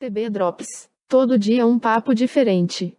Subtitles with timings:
[0.00, 0.88] TB Drops.
[1.06, 2.96] Todo dia um papo diferente.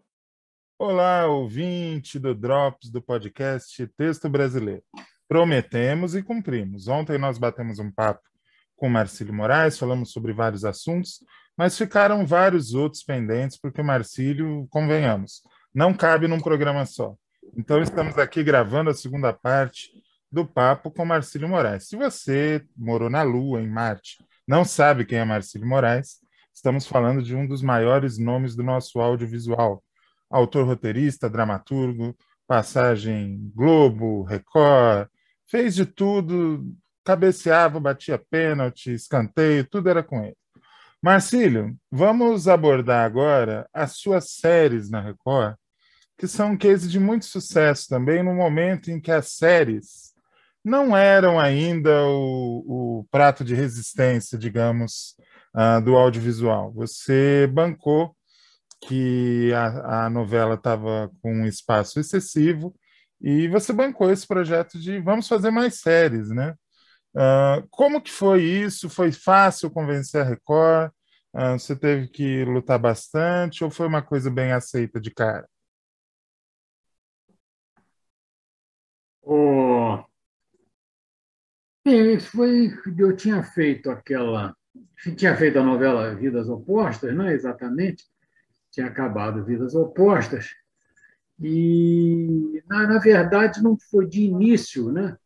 [0.78, 4.84] Olá, ouvinte do Drops do podcast Texto Brasileiro.
[5.28, 6.88] Prometemos e cumprimos.
[6.88, 8.22] Ontem nós batemos um papo
[8.76, 11.24] com Marcílio Moraes, falamos sobre vários assuntos,
[11.58, 15.42] mas ficaram vários outros pendentes, porque o Marcílio, convenhamos,
[15.74, 17.16] não cabe num programa só.
[17.58, 19.90] Então estamos aqui gravando a segunda parte
[20.32, 21.88] do papo com Marcílio Moraes.
[21.88, 26.21] Se você morou na Lua, em Marte, não sabe quem é Marcílio Moraes,
[26.54, 29.84] Estamos falando de um dos maiores nomes do nosso audiovisual.
[30.30, 32.16] Autor, roteirista, dramaturgo,
[32.48, 35.08] passagem Globo, Record,
[35.48, 36.66] fez de tudo,
[37.04, 40.38] cabeceava, batia pênalti, escanteio, tudo era com ele.
[41.02, 45.56] Marcílio, vamos abordar agora as suas séries na Record,
[46.18, 50.14] que são um case de muito sucesso também, no momento em que as séries
[50.64, 55.16] não eram ainda o, o prato de resistência, digamos,
[55.56, 56.72] uh, do audiovisual.
[56.74, 58.16] Você bancou
[58.88, 62.76] que a, a novela estava com um espaço excessivo
[63.22, 66.56] e você bancou esse projeto de vamos fazer mais séries, né?
[67.16, 68.90] Uh, como que foi isso?
[68.90, 70.92] Foi fácil convencer a Record?
[71.34, 75.48] Uh, você teve que lutar bastante ou foi uma coisa bem aceita de cara?
[79.24, 80.04] Oh,
[81.86, 84.56] bem, foi eu tinha feito aquela
[85.18, 88.06] tinha feito a novela Vidas Opostas, não é exatamente,
[88.72, 90.50] tinha acabado Vidas Opostas,
[91.42, 95.18] e, na, na verdade, não foi de início, né?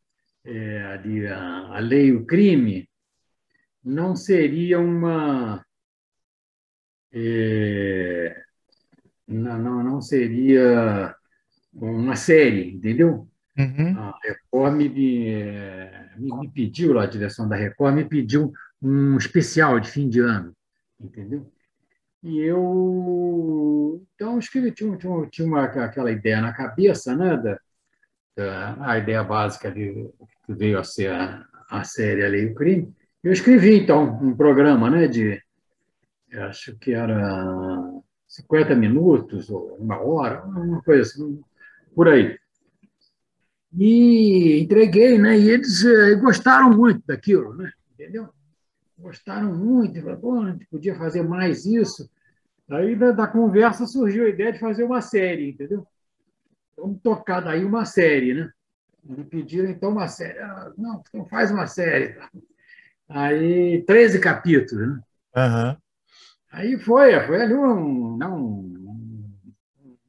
[0.46, 2.88] É, ali, a, a lei e o crime
[3.84, 5.66] não seria uma.
[7.12, 8.44] É,
[9.28, 11.16] não, não, não seria
[11.74, 13.28] uma série, entendeu?
[13.58, 13.98] Uhum.
[13.98, 18.54] A Record me, me, me, pediu, lá, a direção da Record me pediu
[18.86, 20.55] um especial de fim de ano,
[21.00, 21.52] entendeu?
[22.23, 27.59] E eu então escrevi, tinha, tinha, tinha uma, aquela ideia na cabeça, né, da,
[28.36, 30.09] da a ideia básica de,
[30.45, 32.94] que veio a ser a, a série A Lei e o Crime.
[33.24, 35.41] Eu escrevi então um programa, né, de
[36.34, 41.41] acho que era 50 minutos ou uma hora, uma coisa assim,
[41.95, 42.38] por aí.
[43.78, 45.38] E entreguei, né?
[45.38, 47.72] E eles eh, gostaram muito daquilo, né?
[47.94, 48.29] Entendeu?
[48.97, 52.09] Gostaram muito, falaram, a gente podia fazer mais isso.
[52.69, 55.85] Aí da, da, conversa surgiu a ideia de fazer uma série, entendeu?
[56.78, 58.51] Vamos tocar daí uma série, né?
[59.03, 60.39] Me pediram então uma série.
[60.39, 62.17] Ah, não, então faz uma série.
[63.07, 65.00] Aí, 13 capítulos, né?
[65.35, 65.77] Uhum.
[66.51, 68.39] Aí foi, foi ali um, não,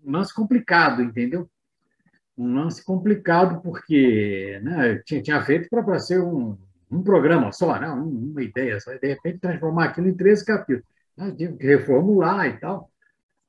[0.03, 1.51] um lance complicado, entendeu?
[2.39, 6.57] Um lance complicado porque né, tinha, tinha feito para ser um,
[6.91, 7.89] um programa só, né?
[7.89, 10.85] uma ideia só, de repente transformar aquilo em 13 capítulos.
[11.17, 12.91] Nós tive que reformular e tal.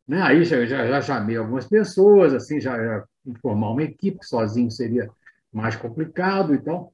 [0.08, 0.22] Né?
[0.22, 3.04] Aí já, já, já chamei algumas pessoas, assim, já, já
[3.42, 5.10] formar uma equipe, sozinho seria
[5.52, 6.94] mais complicado e tal.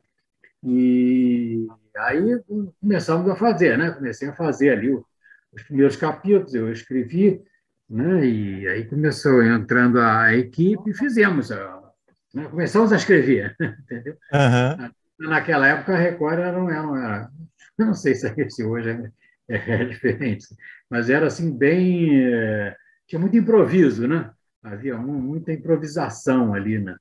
[0.63, 2.41] E aí
[2.79, 3.91] começamos a fazer, né?
[3.91, 7.41] Comecei a fazer ali os primeiros capítulos, eu escrevi,
[7.89, 8.25] né?
[8.25, 11.49] E aí começou entrando a equipe e fizemos,
[12.33, 12.47] né?
[12.49, 14.17] começamos a escrever, entendeu?
[14.33, 14.89] Uhum
[15.19, 17.29] naquela época a Record era, não era,
[17.78, 19.12] eu não sei se hoje é,
[19.56, 20.47] é, é, diferente,
[20.90, 22.75] mas era assim bem, é,
[23.07, 24.31] tinha muito improviso, né?
[24.63, 26.96] Havia muita improvisação ali, né?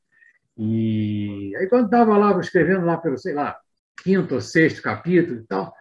[0.59, 3.57] E aí quando estava lá escrevendo lá pelo, sei lá,
[4.03, 5.73] quinto ou sexto capítulo e tal,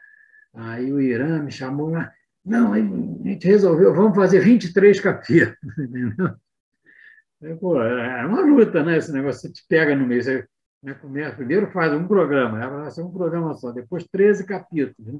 [0.53, 2.11] aí o Irã me chamou lá,
[2.43, 5.57] não, aí a gente resolveu, vamos fazer 23 capítulos?
[7.59, 8.97] Pô, é uma luta, né?
[8.97, 10.47] Esse negócio, te pega no meio, você
[10.81, 10.93] né,
[11.35, 15.13] primeiro faz um programa, né, vai ser um programa só, depois 13 capítulos.
[15.13, 15.19] Né?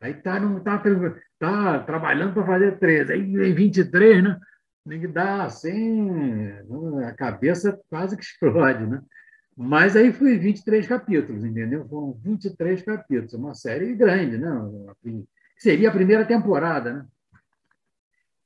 [0.00, 0.82] Aí está tá,
[1.38, 4.38] tá trabalhando para fazer 13, aí em 23, né?
[4.84, 6.50] Que dar assim,
[7.06, 9.00] a cabeça quase que explode, né?
[9.56, 11.86] Mas aí foi 23 capítulos, entendeu?
[11.86, 14.50] Foram 23 capítulos, uma série grande, né?
[15.56, 17.06] Seria a primeira temporada, né?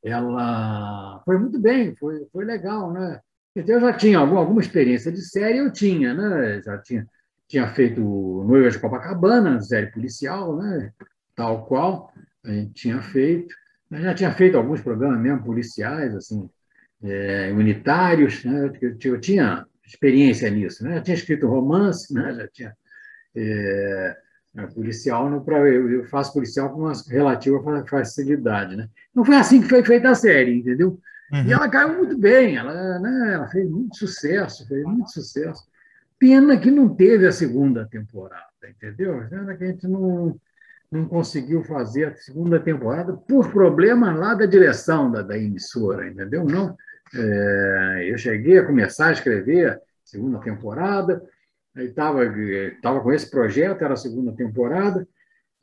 [0.05, 3.21] Ela foi muito bem, foi, foi legal, né?
[3.57, 6.61] Eu já tinha alguma, alguma experiência de série, eu tinha, né?
[6.63, 7.07] Já tinha,
[7.49, 8.01] tinha feito
[8.47, 10.93] Noiva de Copacabana, série policial, né?
[11.35, 12.13] Tal qual
[12.45, 13.55] a gente tinha feito.
[13.91, 16.51] Eu já tinha feito alguns programas mesmo policiais, assim,
[17.03, 18.71] é, unitários, né?
[18.83, 20.99] Eu, eu, tinha experiência nisso, né?
[20.99, 22.35] Eu tinha escrito romance, né?
[22.35, 22.77] Já tinha
[23.35, 24.17] é,
[24.75, 28.87] policial, no, pra, eu, eu faço policial com uma relativa facilidade, né?
[29.15, 31.01] Não foi assim que foi feita a série, entendeu?
[31.33, 31.45] Uhum.
[31.45, 35.65] E ela caiu muito bem, ela, né, ela fez muito sucesso, fez muito sucesso.
[36.19, 39.27] Pena que não teve a segunda temporada, entendeu?
[39.29, 40.39] Pena que a gente não,
[40.91, 46.45] não conseguiu fazer a segunda temporada por problema lá da direção da, da emissora, entendeu?
[46.45, 46.77] Não,
[47.15, 51.23] é, eu cheguei a começar a escrever a segunda temporada,
[51.77, 52.21] estava
[52.81, 55.07] tava com esse projeto, era a segunda temporada,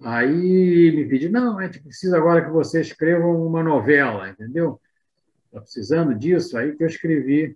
[0.01, 4.79] aí me pedi, não, a gente precisa agora que você escreva uma novela, entendeu?
[5.53, 7.55] Está precisando disso, aí que eu escrevi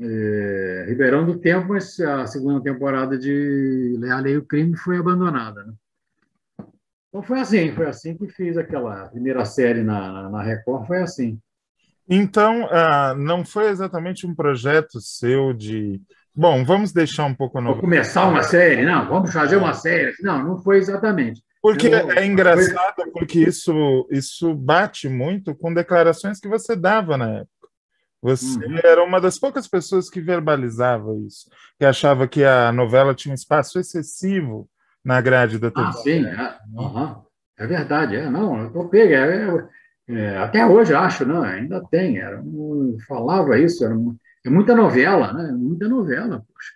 [0.00, 4.98] é, Ribeirão do Tempo, mas a segunda temporada de A Lei e o Crime foi
[4.98, 5.62] abandonada.
[5.62, 5.72] Né?
[7.08, 11.38] Então foi assim, foi assim que fiz aquela primeira série na, na Record, foi assim.
[12.08, 16.02] Então, ah, não foi exatamente um projeto seu de.
[16.34, 17.74] Bom, vamos deixar um pouco no.
[17.74, 20.12] Vou começar uma série, não, vamos fazer uma série.
[20.20, 21.40] Não, não foi exatamente.
[21.62, 23.10] Porque eu, é engraçado, foi...
[23.10, 27.68] porque isso, isso bate muito com declarações que você dava na época.
[28.22, 28.78] Você uhum.
[28.82, 31.48] era uma das poucas pessoas que verbalizava isso,
[31.78, 34.68] que achava que a novela tinha um espaço excessivo
[35.04, 35.86] na grade da TV.
[35.86, 37.22] Ah, sim, é, uhum.
[37.58, 38.16] é verdade.
[38.16, 39.12] É, não, eu tô pego.
[39.12, 39.68] É,
[40.08, 42.18] é, até hoje acho, não, ainda tem.
[42.18, 45.52] Era um, falava isso, era uma, é muita novela, né?
[45.52, 46.72] Muita novela, poxa.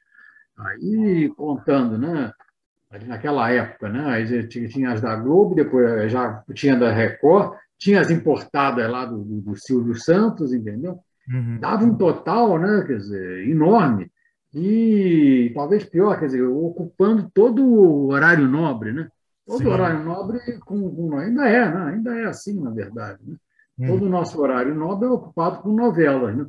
[0.58, 2.32] Aí contando, né?
[2.90, 4.04] Ali naquela época, né?
[4.06, 9.22] Aí tinha, as da Globo, depois já tinha da Record, tinha as importadas lá do,
[9.22, 10.98] do, Silvio Santos, entendeu?
[11.32, 11.58] Uhum.
[11.60, 14.10] Dava um total, né, quer dizer, enorme.
[14.52, 19.08] E talvez pior, quer dizer, ocupando todo o horário nobre, né?
[19.46, 19.68] Todo Sim.
[19.68, 21.92] horário nobre com, com, ainda é, né?
[21.92, 23.20] ainda é assim, na verdade.
[23.24, 23.36] Né?
[23.78, 23.86] Uhum.
[23.86, 26.36] Todo o nosso horário nobre é ocupado com novelas.
[26.36, 26.46] Né?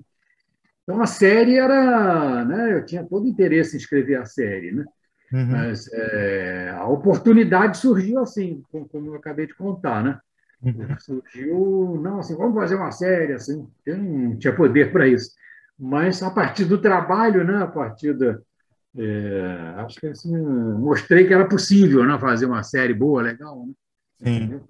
[0.84, 2.74] Então a série era, né?
[2.74, 4.86] Eu tinha todo interesse em escrever a série, né?
[5.32, 5.48] Uhum.
[5.48, 10.20] Mas é, a oportunidade surgiu assim, como eu acabei de contar, né?
[10.62, 11.00] Uhum.
[11.00, 15.32] Surgiu, não, assim, vamos fazer uma série, assim, eu não tinha poder para isso.
[15.80, 18.38] Mas a partir do trabalho, né, a partir da.
[18.96, 23.66] É, acho que assim, mostrei que era possível né, fazer uma série boa, legal.
[23.66, 23.74] Né?
[24.24, 24.62] Sim.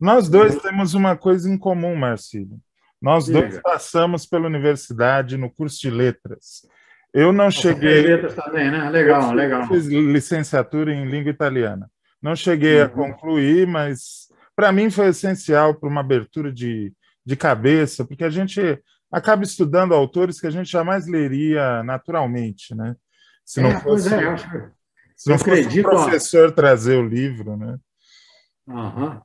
[0.00, 2.58] Nós dois temos uma coisa em comum, Marcílio.
[3.02, 6.66] Nós dois passamos pela universidade no curso de letras.
[7.12, 8.02] Eu não cheguei.
[8.02, 8.88] Letras também, né?
[8.90, 9.66] Legal, legal.
[9.66, 11.90] Fiz licenciatura em língua italiana.
[12.22, 12.84] Não cheguei uhum.
[12.84, 16.92] a concluir, mas para mim foi essencial para uma abertura de,
[17.24, 18.60] de cabeça, porque a gente
[19.10, 22.94] acaba estudando autores que a gente jamais leria naturalmente, né?
[23.44, 24.36] Se não é, fosse, é,
[25.16, 26.52] se não fosse o professor ó.
[26.52, 27.76] trazer o livro, né?
[28.68, 29.20] Uhum.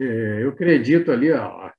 [0.00, 1.70] É, eu acredito ali, ó,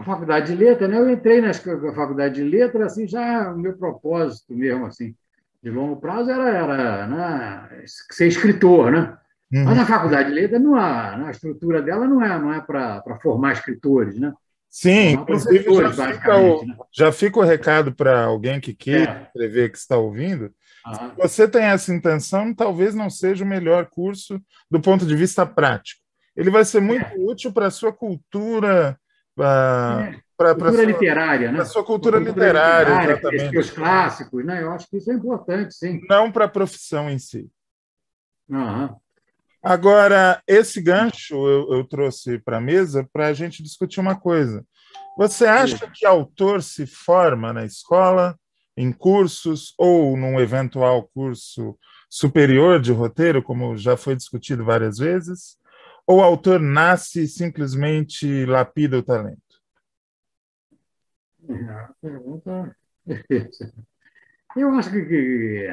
[0.00, 0.98] a faculdade de letras, né?
[0.98, 5.14] Eu entrei na faculdade de letras, assim, já o meu propósito mesmo, assim,
[5.62, 9.16] de longo prazo era, era né, ser escritor, né?
[9.52, 9.64] Uhum.
[9.64, 12.60] Mas a faculdade de letras, não há, né, a estrutura dela não é, não é
[12.60, 14.32] para formar escritores, né?
[14.70, 16.76] Sim, inclusive já fica, o, né?
[16.92, 19.22] já fica o recado para alguém que quer é.
[19.24, 20.54] escrever, que está ouvindo.
[20.94, 25.44] Se você tem essa intenção, talvez não seja o melhor curso do ponto de vista
[25.44, 26.00] prático.
[26.36, 27.14] Ele vai ser muito é.
[27.18, 28.96] útil para a sua cultura.
[29.40, 30.20] Pra, é.
[30.36, 31.54] Pra, cultura sua, literária, né?
[31.54, 33.58] Para a sua cultura, cultura literária, literária exatamente.
[33.58, 34.62] Os clássicos, né?
[34.62, 35.98] Eu acho que isso é importante, sim.
[36.10, 37.50] Não para a profissão em si.
[38.52, 38.96] Aham.
[39.62, 44.62] Agora, esse gancho eu, eu trouxe para a mesa para a gente discutir uma coisa.
[45.16, 48.38] Você acha que autor se forma na escola,
[48.76, 51.78] em cursos ou num eventual curso
[52.10, 55.56] superior de roteiro, como já foi discutido várias vezes?
[56.10, 59.62] Ou o autor nasce e simplesmente lapida o talento?
[61.48, 62.76] É, pergunta
[64.56, 65.68] Eu acho que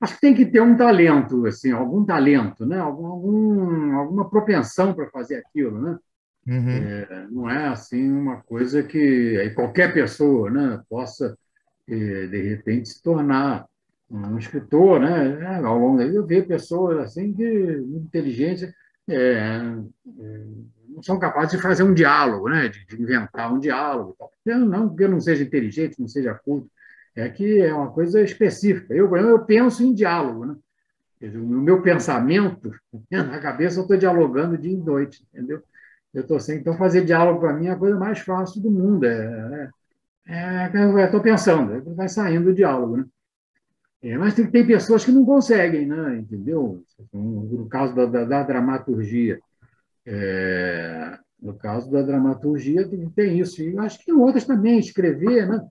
[0.00, 2.78] acho que tem que ter um talento, assim, algum talento, né?
[2.78, 5.98] algum, algum alguma propensão para fazer aquilo, né?
[6.46, 6.70] Uhum.
[6.70, 11.36] É, não é assim uma coisa que qualquer pessoa, né, possa
[11.86, 13.66] é, de repente se tornar
[14.10, 15.38] um escritor, né?
[15.42, 18.72] É, ao longo da vida eu vejo pessoas assim que muito inteligentes
[19.08, 20.44] é, é,
[20.88, 22.68] não são capazes de fazer um diálogo, né?
[22.68, 26.70] De, de inventar um diálogo, não porque eu não seja inteligente, não seja culto,
[27.14, 28.94] é que é uma coisa específica.
[28.94, 30.56] Eu, eu penso em diálogo, né?
[31.20, 32.70] o meu pensamento,
[33.10, 35.62] na cabeça, eu estou dialogando dia e noite, entendeu?
[36.14, 36.58] Eu estou sem.
[36.58, 39.04] Então, fazer diálogo para mim é a coisa mais fácil do mundo.
[39.04, 39.70] É,
[40.26, 43.04] é, é estou pensando, vai saindo o diálogo, né?
[44.02, 46.18] É, mas tem, tem pessoas que não conseguem, né?
[46.18, 46.82] entendeu?
[47.12, 49.40] No caso da, da, da dramaturgia.
[50.06, 53.62] É, no caso da dramaturgia, tem, tem isso.
[53.62, 55.66] E acho que outras também, escrever, né?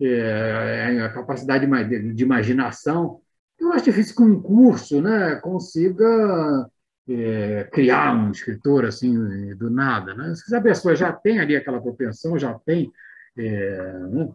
[0.00, 3.20] É, é, a capacidade de, de, imaginação.
[3.58, 6.68] Eu acho difícil que um curso né, consiga
[7.08, 10.14] é, criar um escritor assim do nada.
[10.14, 10.34] Né?
[10.34, 12.90] Se a pessoa já tem ali aquela propensão, já tem,
[13.36, 14.28] é, né,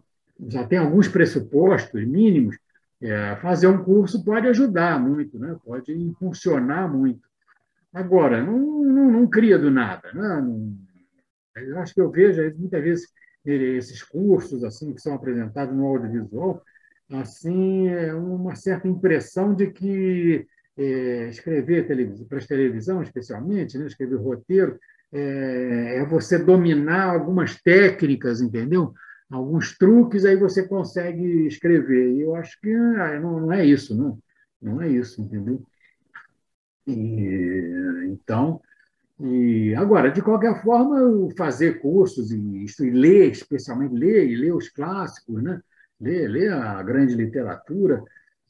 [0.48, 2.58] já tem alguns pressupostos mínimos,
[3.02, 5.56] é, fazer um curso pode ajudar muito, né?
[5.64, 7.28] pode impulsionar muito.
[7.94, 10.12] Agora, não, não, não cria do nada.
[10.14, 10.22] Né?
[10.42, 10.76] Não,
[11.56, 13.08] eu acho que eu vejo muitas vezes
[13.46, 16.64] esses cursos assim que são apresentados no audiovisual,
[17.12, 20.48] assim, é uma certa impressão de que
[20.78, 21.88] é, escrever
[22.28, 24.80] para televisão, especialmente, né, escrever roteiro,
[25.14, 28.94] é, é, você dominar algumas técnicas, entendeu?
[29.30, 32.14] Alguns truques, aí você consegue escrever.
[32.14, 34.20] E eu acho que ah, não, não é isso, não.
[34.62, 35.62] Não é isso, entendeu?
[36.88, 38.62] E, então,
[39.20, 44.70] e agora, de qualquer forma, fazer cursos e, e ler, especialmente ler e ler os
[44.70, 45.62] clássicos, né?
[46.00, 48.04] ler, ler a grande literatura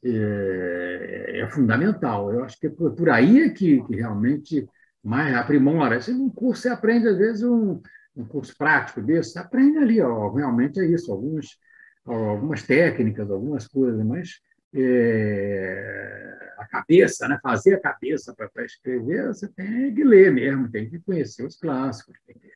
[0.03, 2.31] é, é fundamental.
[2.31, 4.67] Eu acho que é por, por aí é que, que, realmente
[5.03, 6.01] mais aprimora.
[6.01, 7.81] Se um curso você aprende, às vezes, um,
[8.15, 11.59] um curso prático desse, você aprende ali, ó, realmente é isso, alguns,
[12.05, 14.39] algumas técnicas, algumas coisas, mas
[14.73, 17.39] é, a cabeça, né?
[17.41, 22.17] fazer a cabeça para escrever, você tem que ler mesmo, tem que conhecer os clássicos,
[22.25, 22.51] tem que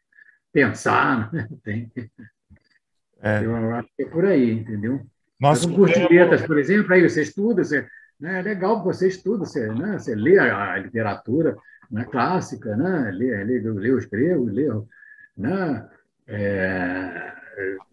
[0.52, 1.48] pensar, né?
[1.64, 2.10] tem que...
[3.22, 3.44] É.
[3.44, 5.06] Eu acho que é por aí, entendeu?
[5.40, 7.86] Nossa, um curso de letras, por exemplo, aí você estuda, você,
[8.20, 11.58] né, é legal que você estuda, você, né, você lê a, a literatura
[11.92, 14.70] né, clássica, né, lê, lê, lê os gregos, lê
[15.40, 15.90] né,
[16.28, 17.34] é,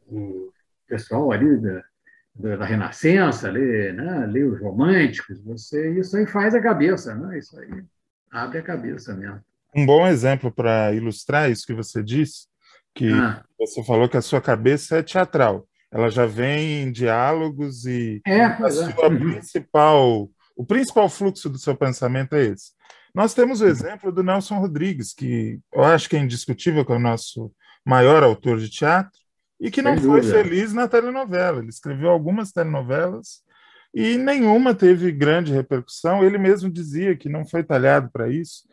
[0.08, 0.52] o
[0.86, 6.60] pessoal ali da, da, Renascença, lê, né, lê os românticos, você, isso aí faz a
[6.60, 7.84] cabeça, né, isso aí
[8.30, 9.40] abre a cabeça mesmo.
[9.74, 12.46] Um bom exemplo para ilustrar isso que você disse,
[12.94, 13.44] que ah.
[13.58, 18.44] você falou que a sua cabeça é teatral ela já vem em diálogos e é,
[18.44, 19.18] a sua é.
[19.18, 22.72] principal, o principal fluxo do seu pensamento é esse.
[23.16, 26.96] Nós temos o exemplo do Nelson Rodrigues, que eu acho que é indiscutível que é
[26.96, 27.50] o nosso
[27.82, 29.18] maior autor de teatro,
[29.58, 31.60] e que não foi feliz na telenovela.
[31.60, 33.40] Ele escreveu algumas telenovelas
[33.94, 36.22] e nenhuma teve grande repercussão.
[36.22, 38.64] Ele mesmo dizia que não foi talhado para isso.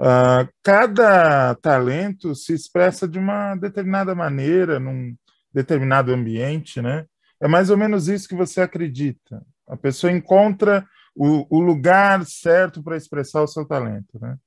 [0.00, 5.14] Uh, cada talento se expressa de uma determinada maneira, num,
[5.52, 7.04] determinado ambiente, né?
[7.38, 9.42] É mais ou menos isso que você acredita.
[9.68, 10.86] A pessoa encontra
[11.22, 14.38] o, o lugar certo para expressar o seu talento, né?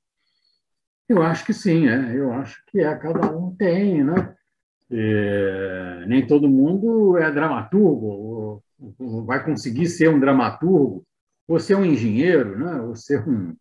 [1.08, 2.18] Eu acho que sim, é.
[2.18, 4.36] eu acho que é, cada um tem, né?
[4.89, 8.63] É, nem todo mundo é dramaturgo, ou,
[8.98, 11.06] ou vai conseguir ser um dramaturgo,
[11.48, 12.82] ou ser um engenheiro, né?
[12.82, 13.56] ou ser um,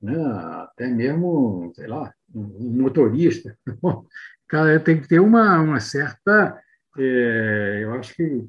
[0.00, 0.16] né?
[0.62, 3.54] até mesmo, sei lá, um motorista.
[4.48, 6.58] Cara, tem que ter uma, uma certa
[6.96, 8.48] é, eu acho que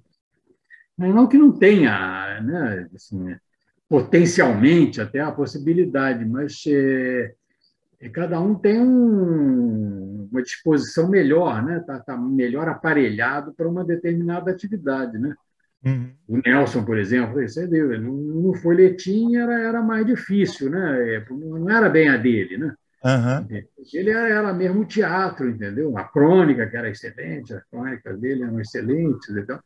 [0.98, 3.36] não que não tenha, né, assim,
[3.90, 7.34] potencialmente até a possibilidade, mas é,
[8.00, 11.84] é, cada um tem um, uma disposição melhor, né?
[11.86, 15.34] Tá, tá melhor aparelhado para uma determinada atividade, né?
[15.84, 16.12] Uhum.
[16.28, 21.16] O Nelson, por exemplo, você viu, no folhetim era, era mais difícil, né?
[21.16, 22.76] É, não era bem a dele, né?
[23.04, 23.64] Uhum.
[23.94, 25.98] Ele era mesmo teatro, entendeu?
[25.98, 29.60] A crônica, que era excelente, as crônicas dele eram excelentes e tal.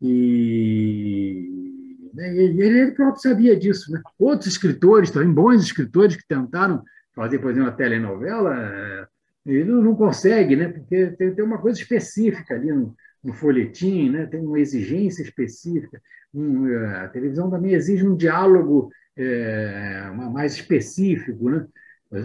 [0.00, 1.73] E
[2.14, 3.92] né, ele próprio sabia disso.
[3.92, 4.00] Né?
[4.18, 6.82] Outros escritores, também bons escritores que tentaram
[7.14, 9.06] fazer, por exemplo, uma telenovela, eh,
[9.46, 10.68] ele não consegue, né?
[10.68, 14.26] porque tem, tem uma coisa específica ali no, no folhetim, né?
[14.26, 16.00] tem uma exigência específica.
[16.32, 21.66] Um, eh, a televisão também exige um diálogo é, mais específico, né?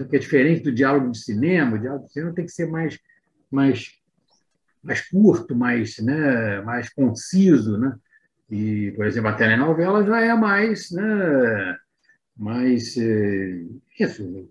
[0.10, 1.76] que é diferente do diálogo de cinema.
[1.76, 3.00] O diálogo de cinema tem que ser mais,
[3.52, 3.92] mais,
[4.84, 7.78] mais curto, mais, né, mais conciso.
[7.78, 7.96] Né?
[8.50, 11.78] E, por exemplo, a telenovela já é mais, né,
[12.36, 13.62] mais, é,
[14.00, 14.50] isso,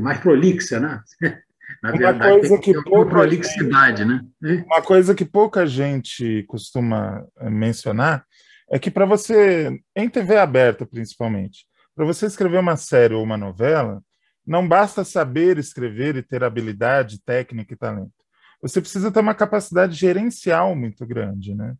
[0.00, 1.02] mais prolixa, né?
[1.82, 4.64] Na uma verdade, coisa que pouca prolixidade, gente, né?
[4.66, 8.24] Uma coisa que pouca gente costuma eh, mencionar
[8.70, 13.36] é que para você, em TV aberta principalmente, para você escrever uma série ou uma
[13.36, 14.02] novela,
[14.46, 18.12] não basta saber escrever e ter habilidade, técnica e talento.
[18.60, 21.74] Você precisa ter uma capacidade gerencial muito grande, né?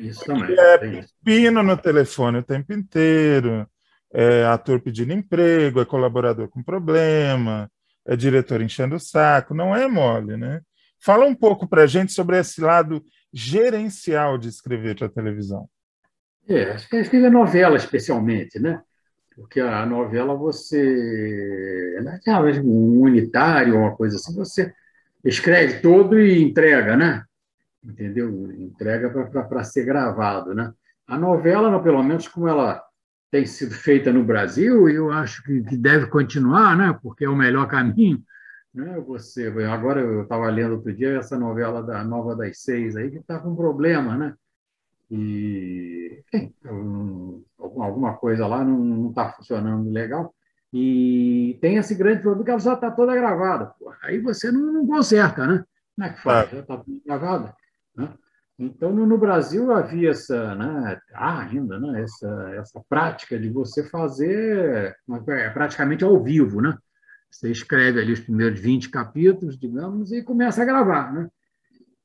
[0.00, 0.56] Isso também.
[0.58, 3.66] É pino no telefone o tempo inteiro,
[4.12, 7.70] é ator pedindo emprego, é colaborador com problema,
[8.06, 10.60] é diretor enchendo o saco, não é mole, né?
[11.00, 15.68] Fala um pouco para a gente sobre esse lado gerencial de escrever para televisão.
[16.48, 18.82] É, acho que escrever novela especialmente, né?
[19.38, 24.72] porque a novela você é um unitário, uma coisa assim, você
[25.24, 27.22] escreve todo e entrega, né?
[27.84, 28.52] Entendeu?
[28.52, 30.72] Entrega para ser gravado, né?
[31.06, 32.82] A novela, pelo menos como ela
[33.30, 36.98] tem sido feita no Brasil, eu acho que deve continuar, né?
[37.02, 38.22] Porque é o melhor caminho.
[38.74, 39.00] Né?
[39.06, 43.18] Você, agora eu estava lendo outro dia essa novela da Nova das Seis aí que
[43.18, 44.34] está com problema, né?
[45.10, 46.54] E enfim,
[47.58, 50.34] alguma coisa lá não está funcionando legal.
[50.72, 53.72] E tem esse grande problema que ela já está toda gravada.
[54.02, 55.64] Aí você não, não conserta, né?
[55.96, 56.50] Como é que faz?
[56.50, 57.56] Já está gravada.
[57.98, 58.14] Né?
[58.58, 64.96] Então, no, Brasil havia essa, né, ah, ainda, né, essa, essa prática de você fazer
[65.28, 66.76] é, praticamente ao vivo, né?
[67.30, 71.28] Você escreve ali os primeiros 20 capítulos, digamos, e começa a gravar, né?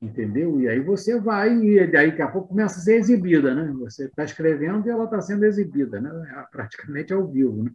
[0.00, 0.60] Entendeu?
[0.60, 3.72] E aí você vai, e daí daqui a pouco começa a ser exibida, né?
[3.80, 6.10] Você está escrevendo e ela está sendo exibida, né?
[6.38, 7.70] É praticamente ao vivo, né?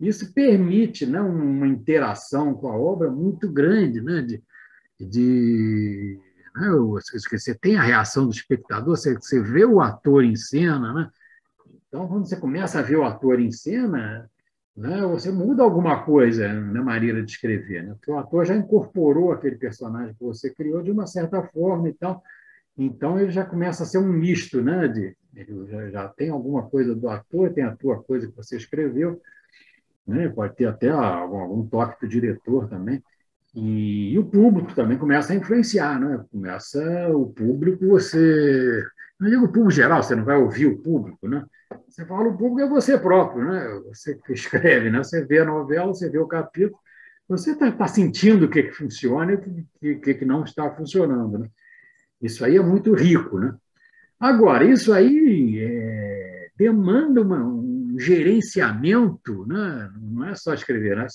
[0.00, 4.22] Isso permite né, uma interação com a obra muito grande, né?
[4.22, 4.42] De,
[4.98, 6.18] de
[7.30, 11.10] Você tem a reação do espectador, você, você vê o ator em cena, né?
[11.88, 14.30] Então, quando você começa a ver o ator em cena,
[14.76, 17.94] né, você muda alguma coisa na maneira de escrever, né?
[17.94, 21.96] Porque o ator já incorporou aquele personagem que você criou de uma certa forma e.
[22.76, 24.86] Então, ele já começa a ser um misto, né?
[24.86, 25.16] De,
[25.68, 29.20] já, já tem alguma coisa do ator, tem a tua coisa que você escreveu,
[30.06, 30.28] né?
[30.28, 33.02] Pode ter até algum, algum toque do diretor também.
[33.54, 36.24] E, e, o público também começa a influenciar, né?
[36.30, 38.82] Começa o público, você.
[39.18, 41.44] Não digo o público geral, você não vai ouvir o público, né?
[41.88, 43.80] Você fala o público é você próprio, né?
[43.88, 44.98] Você que escreve, né?
[44.98, 46.78] Você vê a novela, você vê o capítulo,
[47.28, 49.32] você está tá sentindo o que, que funciona
[49.82, 51.48] e o que, que não está funcionando, né?
[52.20, 53.54] Isso aí é muito rico, né?
[54.18, 59.90] Agora, isso aí é, demanda uma, um gerenciamento, né?
[59.96, 61.06] não é só escrever, né?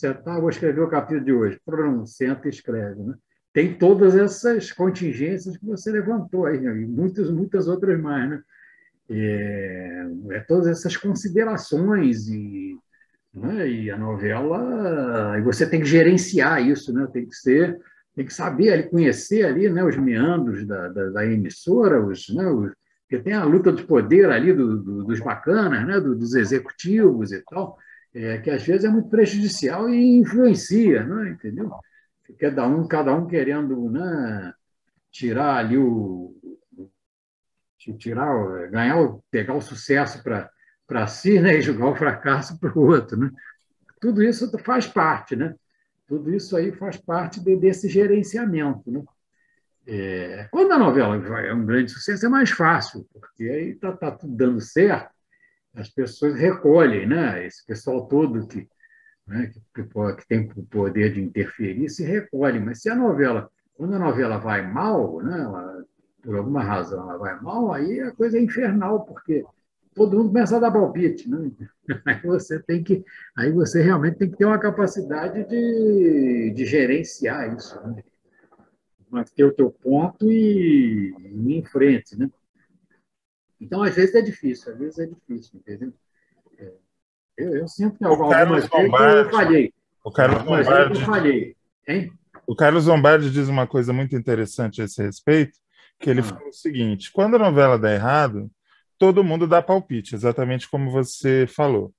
[0.00, 1.60] Tá, vou escrever o capítulo de hoje.
[1.64, 3.02] Pronto, senta e escreve.
[3.02, 3.14] Né?
[3.52, 6.80] Tem todas essas contingências que você levantou aí, né?
[6.80, 8.30] e muitas, muitas outras mais.
[8.30, 8.42] Né?
[9.10, 12.78] É, é todas essas considerações e,
[13.34, 13.68] né?
[13.68, 17.06] e a novela, e você tem que gerenciar isso, né?
[17.12, 17.78] tem que ser,
[18.14, 19.84] tem que saber ali, conhecer ali né?
[19.84, 22.46] os meandros da, da, da emissora, os, né?
[22.48, 22.72] os,
[23.08, 25.98] porque tem a luta de poder ali do, do, dos bacanas, né?
[25.98, 27.76] Do, dos executivos e tal
[28.14, 31.30] é, que às vezes é muito prejudicial e influencia, né?
[31.30, 31.70] entendeu?
[32.38, 34.52] Cada um, cada um querendo né,
[35.10, 36.34] tirar ali o.
[37.98, 38.96] tirar, ganhar,
[39.30, 40.22] pegar o sucesso
[40.86, 43.16] para si né, e jogar o fracasso para o outro.
[43.16, 43.30] Né?
[44.00, 45.54] Tudo isso faz parte, né?
[46.06, 48.90] Tudo isso aí faz parte de, desse gerenciamento.
[48.90, 49.04] Né?
[49.86, 54.10] É, quando a novela é um grande sucesso, é mais fácil, porque aí está tá
[54.10, 55.19] tudo dando certo
[55.74, 57.46] as pessoas recolhem, né?
[57.46, 58.68] Esse pessoal todo que,
[59.26, 62.60] né, que, que tem o poder de interferir se recolhe.
[62.60, 65.84] Mas se a novela, quando a novela vai mal, né, ela,
[66.22, 69.44] por alguma razão ela vai mal, aí a coisa é infernal, porque
[69.94, 71.50] todo mundo começa a dar palpite, né?
[72.06, 73.04] Aí você tem que,
[73.36, 78.02] aí você realmente tem que ter uma capacidade de, de gerenciar isso, né?
[79.10, 82.30] manter o teu ponto e, ir em frente, né?
[83.60, 85.92] Então, às vezes é difícil, às vezes é difícil, entendeu?
[86.58, 86.72] É,
[87.36, 89.74] eu, eu sinto que algumas vezes eu falhei.
[90.02, 91.56] O Carlos Lombardi, eu falhei.
[91.86, 92.12] Hein?
[92.46, 95.58] O Carlos Lombardi diz uma coisa muito interessante a esse respeito,
[95.98, 96.24] que ele ah.
[96.24, 98.50] fala o seguinte, quando a novela dá errado,
[98.98, 101.92] todo mundo dá palpite, exatamente como você falou.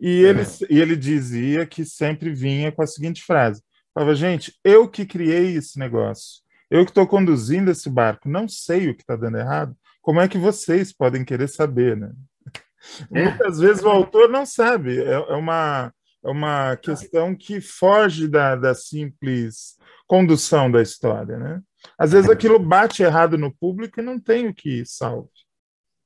[0.00, 0.44] E ele, é.
[0.70, 3.62] e ele dizia que sempre vinha com a seguinte frase:
[3.94, 8.88] falava, gente, eu que criei esse negócio, eu que estou conduzindo esse barco, não sei
[8.88, 12.12] o que está dando errado, como é que vocês podem querer saber, né?
[13.12, 13.24] É.
[13.24, 18.56] Muitas vezes o autor não sabe, é, é, uma, é uma questão que foge da,
[18.56, 21.62] da simples condução da história, né?
[21.96, 22.32] Às vezes é.
[22.32, 25.30] aquilo bate errado no público e não tem o que salve.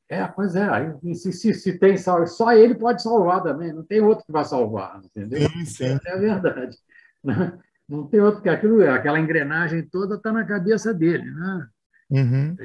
[0.08, 0.68] É, pois é,
[1.14, 4.44] se, se, se tem salve, só ele pode salvar também, não tem outro que vai
[4.44, 5.48] salvar, entendeu?
[5.50, 5.98] Sim, sim.
[6.06, 6.76] É a verdade.
[7.88, 11.68] Não tem outro, que aquilo, aquela engrenagem toda está na cabeça dele, né?
[12.10, 12.56] Uhum.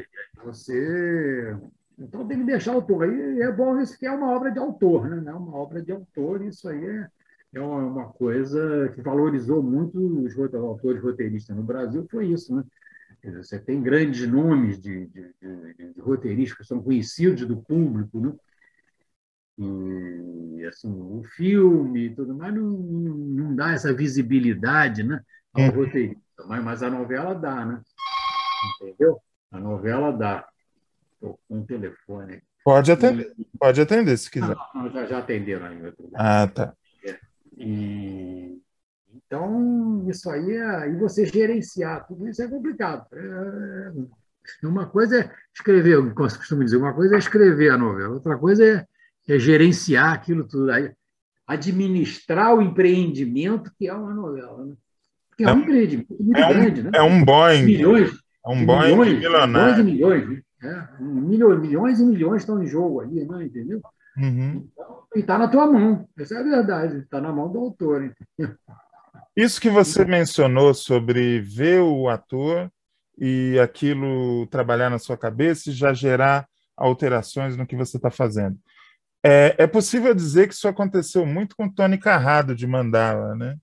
[0.45, 1.55] Você.
[1.97, 3.11] Então tem que deixar o autor.
[3.11, 5.31] E é bom isso que é uma obra de autor, né?
[5.31, 7.07] É uma obra de autor, isso aí é,
[7.53, 12.63] é uma coisa que valorizou muito os autores roteiristas no Brasil, foi isso, né?
[13.37, 18.33] Você tem grandes nomes de, de, de, de roteiristas que são conhecidos do público, né?
[19.59, 25.21] E, assim, o filme e tudo mais não, não dá essa visibilidade né,
[25.53, 25.69] ao uhum.
[25.69, 27.81] roteirista, mas, mas a novela dá, né?
[28.81, 29.21] Entendeu?
[29.51, 30.47] A novela dá.
[31.13, 32.41] Estou com um telefone.
[32.63, 33.47] Pode atender, e...
[33.57, 34.55] pode atender se quiser.
[34.55, 35.93] Não, não, já, já atenderam aí.
[36.13, 36.73] Ah, tá.
[37.05, 37.19] É.
[37.57, 38.61] E,
[39.13, 43.05] então, isso aí, é, aí você gerenciar tudo isso é complicado.
[43.13, 43.91] É,
[44.63, 48.63] uma coisa é escrever, como costumo dizer, uma coisa é escrever a novela, outra coisa
[48.65, 48.85] é,
[49.27, 50.71] é gerenciar aquilo tudo.
[50.71, 50.91] Aí,
[51.47, 54.65] administrar o empreendimento que é uma novela.
[54.65, 54.75] Né?
[55.29, 56.91] Porque é, é um empreendimento muito é grande, um, né?
[56.93, 57.63] É um Boeing.
[57.63, 59.83] Milhões, é um Boeing milhões, milionário.
[59.83, 60.43] Milhões e milhões.
[60.61, 60.89] Né?
[60.99, 63.45] Milhões, milhões e milhões estão em jogo ali, né?
[63.45, 63.81] entendeu?
[64.17, 64.67] Uhum.
[64.71, 68.03] Então, e está na tua mão, essa é a verdade, está na mão do autor.
[68.03, 68.55] Entendeu?
[69.35, 72.69] Isso que você mencionou sobre ver o ator
[73.17, 78.57] e aquilo trabalhar na sua cabeça e já gerar alterações no que você está fazendo.
[79.23, 83.55] É, é, possível dizer que isso aconteceu muito com Tony Carrado de Mandala, né?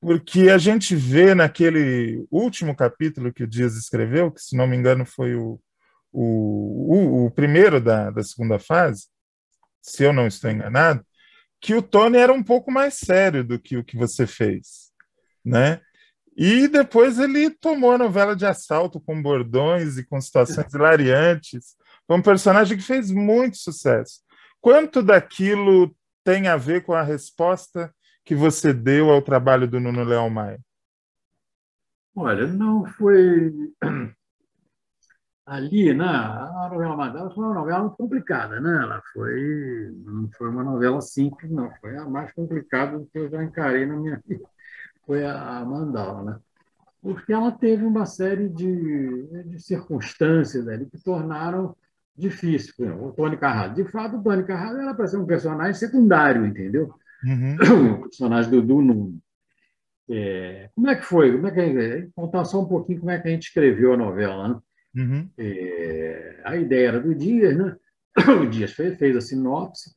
[0.00, 4.76] Porque a gente vê naquele último capítulo que o Dias escreveu, que se não me
[4.76, 5.60] engano foi o,
[6.12, 9.08] o, o, o primeiro da, da segunda fase,
[9.82, 11.04] se eu não estou enganado,
[11.60, 14.92] que o Tony era um pouco mais sério do que o que você fez,
[15.44, 15.80] né?
[16.36, 21.74] E depois ele tomou a novela de assalto com bordões e com situações hilariantes.
[22.06, 24.20] Foi um personagem que fez muito sucesso.
[24.60, 27.92] Quanto daquilo tem a ver com a resposta
[28.28, 30.60] que você deu ao trabalho do Nuno Leão Maia?
[32.14, 33.72] Olha, não foi
[35.46, 36.04] ali, né?
[36.04, 38.82] A novela Mandala foi uma novela complicada, né?
[38.82, 41.70] Ela foi não foi uma novela simples, não.
[41.80, 44.44] Foi a mais complicada que eu já encarei na minha vida.
[45.06, 46.38] Foi a Mandala, né?
[47.00, 51.74] Porque ela teve uma série de, de circunstâncias ali que tornaram
[52.14, 52.74] difícil.
[53.06, 53.74] O Tony Carrado.
[53.82, 56.92] De fato, o Tony Carrado era para ser um personagem secundário, entendeu?
[57.24, 57.56] Uhum.
[57.98, 59.18] O personagem do, do Nuno.
[60.10, 61.32] É, como é que foi?
[61.32, 64.48] Como é que, contar só um pouquinho como é que a gente escreveu a novela,
[64.48, 64.60] né?
[64.96, 65.30] Uhum.
[65.36, 67.76] É, a ideia era do Dias, né?
[68.42, 69.94] O Dias fez, fez a sinopse.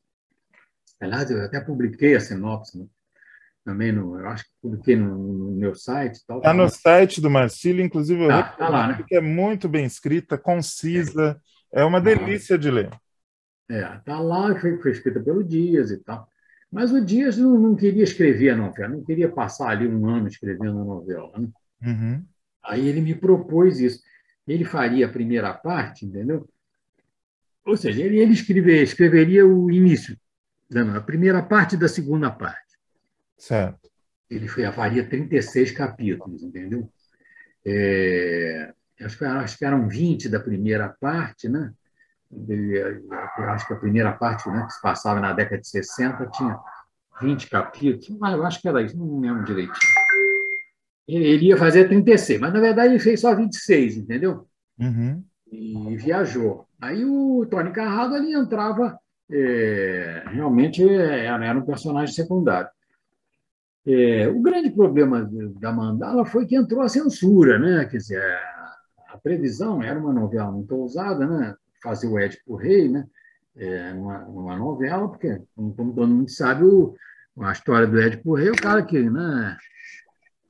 [1.00, 2.86] Aliás, eu até publiquei a sinopse, né?
[3.64, 6.16] também no, eu acho que publiquei no, no meu site.
[6.16, 9.04] Está tá no site do Marcílio, inclusive, tá, tá lá, né?
[9.08, 11.40] que é muito bem escrita, concisa,
[11.74, 12.90] é, é uma delícia de ler.
[13.70, 16.28] É, tá lá, foi, foi escrita pelo Dias e tal.
[16.72, 20.28] Mas o Dias não, não queria escrever a novela, não queria passar ali um ano
[20.28, 21.32] escrevendo a novela.
[21.38, 21.48] Né?
[21.84, 22.26] Uhum.
[22.64, 24.02] Aí ele me propôs isso
[24.48, 26.48] ele faria a primeira parte, entendeu?
[27.66, 30.18] Ou seja, ele, ele escrever, escreveria o início,
[30.96, 32.78] a primeira parte da segunda parte.
[33.38, 33.90] Certo.
[34.30, 36.90] Ele faria 36 capítulos, entendeu?
[37.66, 41.74] É, acho, que, acho que eram 20 da primeira parte, né?
[43.50, 46.60] Acho que a primeira parte, né, que se passava na década de 60, tinha
[47.22, 50.02] 20 capítulos, eu acho que era isso, não lembro direitinho
[51.08, 54.48] ele ia fazer 36, mas na verdade ele fez só 26, entendeu?
[54.80, 55.24] Uhum.
[55.52, 56.66] E viajou.
[56.80, 58.98] Aí o Tony Carrado ali entrava,
[59.30, 62.70] é, realmente é, era, era, um personagem secundário.
[63.86, 67.86] É, o grande problema da Mandala foi que entrou a censura, né?
[67.86, 68.24] Quer dizer,
[69.10, 71.56] a previsão era uma novela muito ousada, né?
[71.84, 73.06] Fazer o Édipo Rei, né?
[73.56, 76.96] É, numa, numa novela, porque, como, como todo mundo sabe, o,
[77.40, 79.58] a história do Édipo Rei, o cara que né,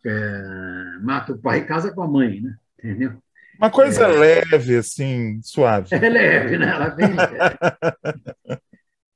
[0.06, 2.56] é, mata o pai e casa com a mãe, né?
[2.78, 3.14] Entendeu?
[3.58, 5.90] Uma coisa é, leve, assim, suave.
[5.92, 6.70] É leve, né?
[6.70, 7.10] Ela vem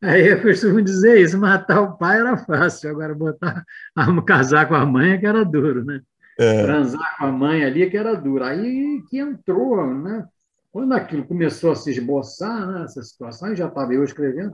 [0.04, 3.66] Aí eu costumo dizer isso, matar o pai era fácil, agora botar,
[4.28, 6.00] casar com a mãe é que era duro, né?
[6.38, 6.64] É.
[6.64, 8.44] Transar com a mãe ali é que era duro.
[8.44, 10.26] Aí que entrou, né?
[10.76, 14.54] Quando aquilo começou a se esboçar, né, essa situação, já estava eu escrevendo,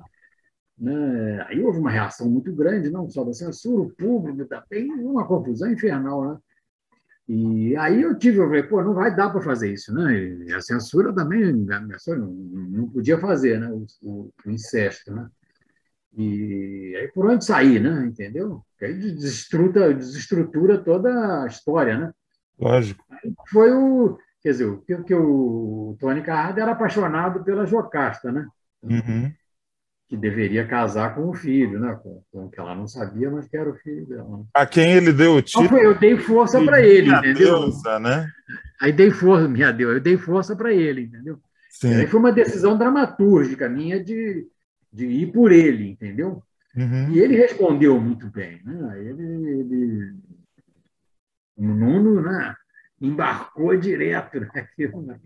[0.77, 1.43] né?
[1.49, 5.71] Aí houve uma reação muito grande, não só da censura, o público também, uma confusão
[5.71, 6.31] infernal.
[6.31, 6.37] Né?
[7.27, 9.91] E aí eu tive, eu falei, pô, não vai dar para fazer isso.
[9.95, 10.45] Né?
[10.45, 13.71] E a censura também não, podia fazer né?
[13.71, 15.11] o, o, o incesto.
[15.11, 15.27] Né?
[16.15, 18.05] E aí por onde sair, né?
[18.05, 18.61] entendeu?
[18.79, 21.97] Aí desestrutura, desestrutura toda a história.
[21.97, 22.13] Né?
[22.59, 23.03] Lógico.
[23.09, 24.19] Aí foi o.
[24.41, 28.47] Quer dizer, o que o Tony Carrado era apaixonado pela Jocasta, né?
[28.81, 29.31] Uhum
[30.11, 31.97] que deveria casar com o filho, né?
[32.03, 34.43] com, com que ela não sabia, mas que era o filho dela.
[34.53, 35.77] A quem ele deu o título?
[35.77, 37.59] eu dei força para ele, minha entendeu?
[37.61, 38.29] Deusa, né?
[38.81, 41.39] Aí dei força, minha Deus, eu dei força para ele, entendeu?
[41.69, 41.93] Sim.
[41.93, 44.45] Aí foi uma decisão dramatúrgica minha de,
[44.91, 46.43] de ir por ele, entendeu?
[46.75, 47.09] Uhum.
[47.11, 48.99] E ele respondeu muito bem, né?
[48.99, 50.13] Ele, ele
[51.55, 52.53] o Nuno, né?
[53.01, 55.01] Embarcou direto naquilo.
[55.01, 55.19] Né?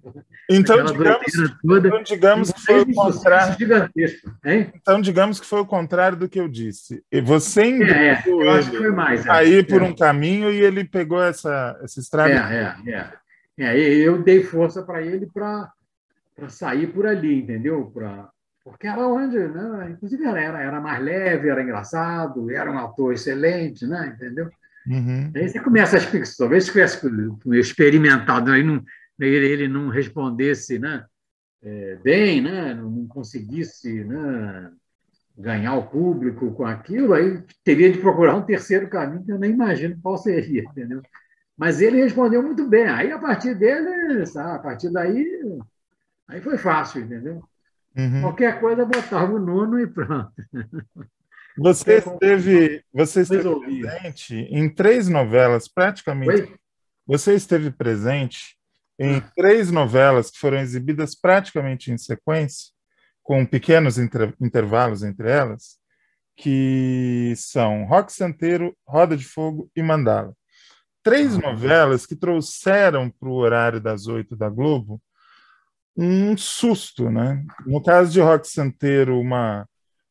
[0.49, 3.55] Então, digamos, toda, então, digamos que foi o contrário.
[4.73, 7.03] Então, digamos que foi o contrário do que eu disse.
[7.11, 9.27] E você é, é, foi mais.
[9.27, 12.33] Aí é, por um caminho e ele pegou essa, essa estrada.
[12.33, 13.11] É, é,
[13.57, 13.77] é.
[13.77, 15.69] é eu dei força para ele para
[16.47, 17.91] sair por ali, entendeu?
[17.93, 18.29] Pra,
[18.63, 19.89] porque era onde, né?
[19.91, 24.13] inclusive era, era mais leve, era engraçado, era um ator excelente, né?
[24.15, 24.49] entendeu?
[24.87, 25.31] Uhum.
[25.35, 27.01] Aí você começa a explicar, talvez tivesse
[27.53, 28.83] experimentado, aí não,
[29.19, 31.05] ele, ele não respondesse né,
[31.63, 34.71] é, bem, né, não conseguisse né,
[35.37, 39.51] ganhar o público com aquilo, aí teria de procurar um terceiro caminho que eu nem
[39.51, 41.01] imagino qual seria, entendeu?
[41.57, 42.85] Mas ele respondeu muito bem.
[42.85, 45.57] Aí, a partir dele, sabe, a partir daí,
[46.27, 47.41] aí foi fácil, entendeu?
[47.97, 48.21] Uhum.
[48.21, 50.33] Qualquer coisa botava o nono e pronto.
[51.57, 56.41] Você esteve, você esteve presente em três novelas, praticamente.
[56.41, 56.55] Oi?
[57.07, 58.57] Você esteve presente
[58.99, 62.71] em três novelas que foram exibidas praticamente em sequência,
[63.23, 65.77] com pequenos inter, intervalos entre elas,
[66.35, 70.33] que são Rock Santeiro, Roda de Fogo e Mandala.
[71.03, 71.41] Três ah.
[71.41, 75.01] novelas que trouxeram para o horário das oito da Globo
[75.97, 77.45] um susto, né?
[77.65, 79.65] No caso de Rock Santeiro, uma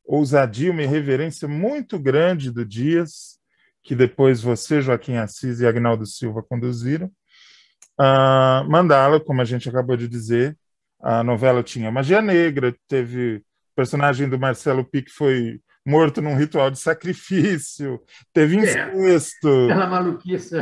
[0.04, 3.38] ousadia, uma irreverência muito grande do Dias,
[3.82, 7.10] que depois você, Joaquim Assis e Agnaldo Silva conduziram.
[7.98, 10.56] Uh, Mandala, como a gente acabou de dizer,
[11.00, 13.42] a novela tinha magia negra, teve o
[13.76, 18.00] personagem do Marcelo Pique foi morto num ritual de sacrifício,
[18.32, 18.60] teve é.
[18.60, 19.48] incesto.
[19.48, 20.54] É, aquela maluquice.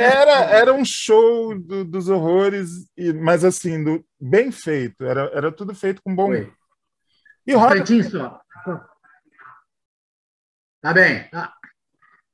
[0.00, 2.70] Era, era um show do, dos horrores,
[3.20, 6.30] mas assim, do, bem feito, era, era tudo feito com bom.
[6.30, 6.50] Oi.
[7.46, 7.84] E roda...
[8.02, 8.40] só.
[10.80, 11.28] Tá bem.
[11.30, 11.54] Tá.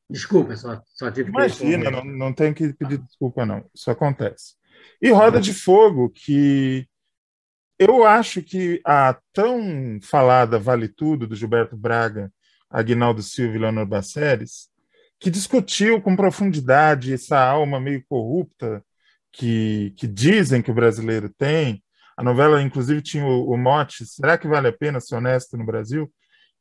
[0.08, 1.90] Desculpa, só, só tive Imagina, que...
[1.90, 3.64] não, não tem que pedir desculpa, não.
[3.72, 4.54] Isso acontece.
[5.00, 6.88] E Roda de Fogo, que
[7.78, 12.32] eu acho que a tão falada Vale Tudo, do Gilberto Braga,
[12.68, 14.68] Aguinaldo Silva e Leonor Baceres,
[15.18, 18.84] que discutiu com profundidade essa alma meio corrupta
[19.32, 21.82] que, que dizem que o brasileiro tem.
[22.20, 25.64] A novela, inclusive, tinha o, o mote: será que vale a pena ser honesto no
[25.64, 26.12] Brasil?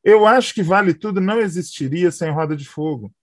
[0.01, 3.13] Eu acho que Vale Tudo não existiria sem Roda de Fogo.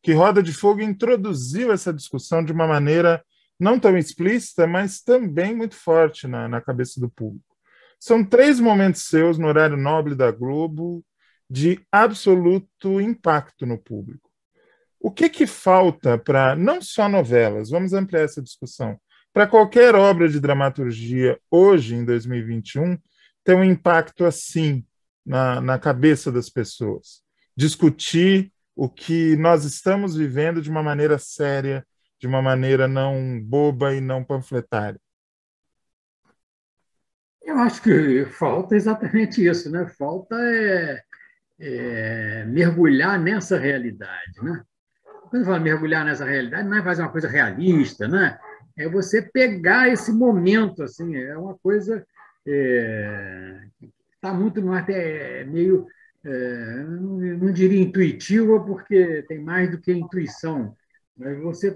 [0.00, 3.24] Que Roda de Fogo introduziu essa discussão de uma maneira
[3.58, 7.56] não tão explícita, mas também muito forte na, na cabeça do público.
[7.98, 11.04] São três momentos seus no horário nobre da Globo
[11.50, 14.30] de absoluto impacto no público.
[15.00, 18.96] O que, que falta para, não só novelas, vamos ampliar essa discussão,
[19.32, 22.98] para qualquer obra de dramaturgia hoje, em 2021,
[23.44, 24.84] ter um impacto assim
[25.24, 27.22] na, na cabeça das pessoas?
[27.56, 31.86] Discutir o que nós estamos vivendo de uma maneira séria,
[32.18, 35.00] de uma maneira não boba e não panfletária?
[37.42, 39.86] Eu acho que falta exatamente isso, né?
[39.98, 41.02] Falta é,
[41.58, 44.62] é mergulhar nessa realidade, né?
[45.30, 48.38] Quando fala mergulhar nessa realidade, não é fazer uma coisa realista, né?
[48.80, 52.04] É você pegar esse momento, assim, é uma coisa
[52.46, 53.60] é,
[54.14, 55.86] está muito no até meio
[56.24, 56.84] é,
[57.38, 60.74] não diria intuitiva porque tem mais do que intuição
[61.20, 61.70] mas você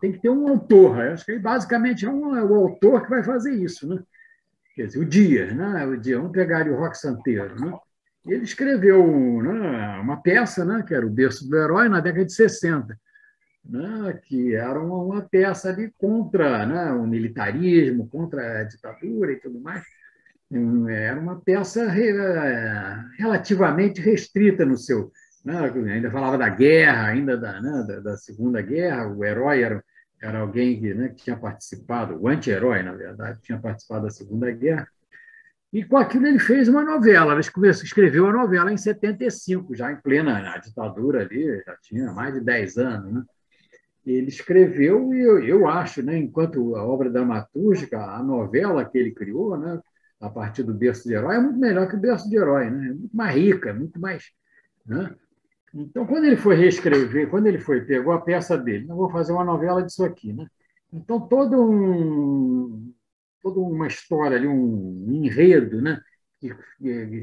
[0.00, 1.04] tem que ter um autor.
[1.04, 4.00] Eu acho que basicamente é, um, é o autor que vai fazer isso, né?
[4.76, 5.84] Quer dizer, o Dias, né?
[5.86, 7.76] O Dias, vamos pegar o Rock Santeiro, né?
[8.24, 9.02] Ele escreveu
[9.42, 12.96] né, uma peça, né, que era o Berço do Herói, na década de 60,
[13.64, 19.36] né, que era uma, uma peça ali contra né, o militarismo, contra a ditadura e
[19.36, 19.84] tudo mais.
[20.88, 21.86] Era uma peça
[23.16, 25.12] relativamente restrita no seu,
[25.44, 25.60] né?
[25.92, 27.84] ainda falava da guerra, ainda da, né?
[27.86, 29.84] da, da, Segunda Guerra, o herói era,
[30.20, 31.08] era alguém que, né?
[31.10, 34.88] que tinha participado, o anti-herói, na verdade, tinha participado da Segunda Guerra.
[35.72, 40.00] E com aquilo ele fez uma novela, ele escreveu a novela em 75, já em
[40.00, 43.12] plena ditadura ali, já tinha mais de 10 anos.
[43.12, 43.22] Né?
[44.04, 49.12] Ele escreveu, e eu, eu acho, né, enquanto a obra dramatúrgica, a novela que ele
[49.12, 49.80] criou, né,
[50.20, 52.88] a partir do berço de herói, é muito melhor que o berço de herói, né?
[52.88, 54.30] é muito mais rica, muito mais.
[54.84, 55.14] Né?
[55.72, 59.32] Então, quando ele foi reescrever, quando ele foi, pegou a peça dele, não vou fazer
[59.32, 60.46] uma novela disso aqui, né?
[60.92, 62.92] Então, todo um,
[63.40, 66.00] toda uma história ali, um enredo, né?
[66.40, 66.54] Que,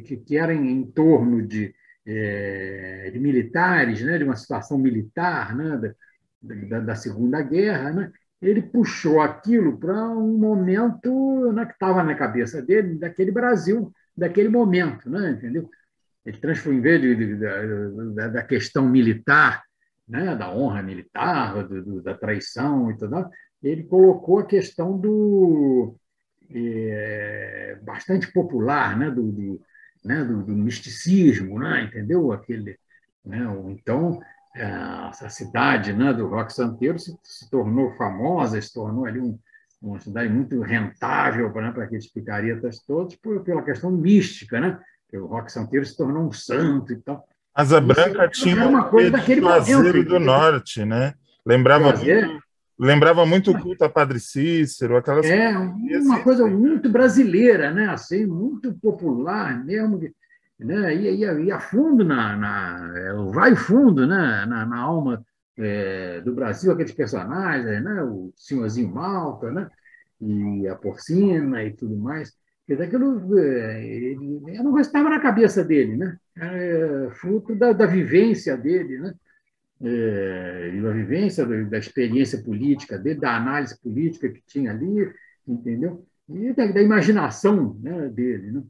[0.04, 1.74] que, que era em, em torno de,
[2.06, 4.18] é, de, militares, né?
[4.18, 5.94] De uma situação militar, né?
[6.42, 8.12] Da, da, da Segunda Guerra, né?
[8.42, 14.50] Ele puxou aquilo para um momento né, que estava na cabeça dele, daquele Brasil, daquele
[14.50, 15.32] momento, né?
[15.32, 15.70] Entendeu?
[16.28, 19.64] ele transformou, em vez de, de, da, da, questão militar,
[20.08, 23.30] né, da honra militar, do, do, da traição e tudo,
[23.64, 25.96] ele colocou a questão do
[26.50, 29.62] é, bastante popular, né, do, do,
[30.04, 32.34] né, do, do misticismo, né, entendeu?
[32.34, 32.78] Aquele,
[33.24, 34.20] né, então
[34.58, 39.38] é, essa cidade né, do Rock Santeiro se, se tornou famosa, se tornou ali um,
[39.82, 44.80] uma cidade muito rentável né, para aqueles picaretas todos por, pela questão mística, né?
[45.10, 47.26] que o Rock Santeiro se tornou um santo e tal.
[47.56, 51.14] Asa Branca tinha uma coisa daquele Juazeiro do Norte, né?
[51.46, 52.44] Lembrava muito,
[52.78, 57.88] lembrava muito o culto a Padre Cícero, aquelas É, uma coisa muito brasileira, né?
[57.88, 60.00] Assim, muito popular mesmo,
[60.60, 60.96] né?
[60.96, 64.46] Ia, ia, ia fundo na, na é, vai fundo, né?
[64.46, 65.26] Na, na alma
[65.58, 68.04] é, do Brasil, aqueles personagens, né?
[68.04, 69.70] O senhorzinho Malta, né?
[70.22, 72.36] E a porcina e tudo mais.
[72.66, 76.18] Porque daquilo, é, ele, eu não estava na cabeça dele, né?
[76.36, 79.14] É fruto da, da vivência dele, né?
[79.80, 85.12] É, da vivência, da experiência política dele, da análise política que tinha ali,
[85.48, 86.04] entendeu?
[86.28, 88.64] E da, da imaginação né, dele, né?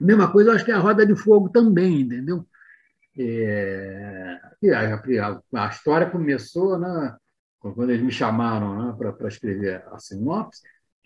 [0.00, 2.46] Mesma coisa, eu acho que a Roda de Fogo também, entendeu?
[3.18, 4.38] É,
[4.74, 7.16] a, a, história começou né,
[7.60, 10.60] quando eles me chamaram né, para escrever a sinopse,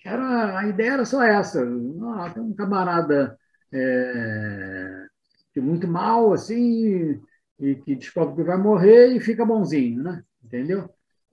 [0.05, 1.63] era, a ideia era só essa.
[1.63, 3.39] Ah, tem um camarada
[3.73, 5.07] é,
[5.53, 7.21] que muito mal, assim,
[7.59, 10.23] e que descobre que vai morrer e fica bonzinho, né?
[10.43, 10.89] Entendeu?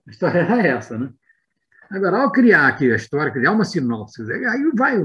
[0.06, 1.10] A história era essa, né?
[1.90, 4.96] Agora, ao criar aqui a história, criar uma sinopse, aí vai,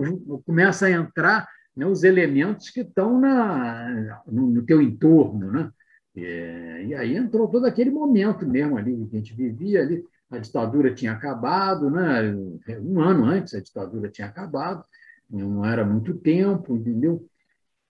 [0.45, 5.71] começa a entrar né, os elementos que estão na, no, no teu entorno, né?
[6.15, 10.39] É, e aí entrou todo aquele momento mesmo ali que a gente vivia ali a
[10.39, 12.33] ditadura tinha acabado, né?
[12.79, 14.83] um ano antes a ditadura tinha acabado,
[15.29, 17.27] não era muito tempo, entendeu?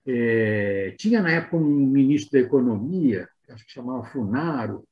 [0.06, 4.86] É, tinha na época um ministro da Economia, acho que chamava Funaro,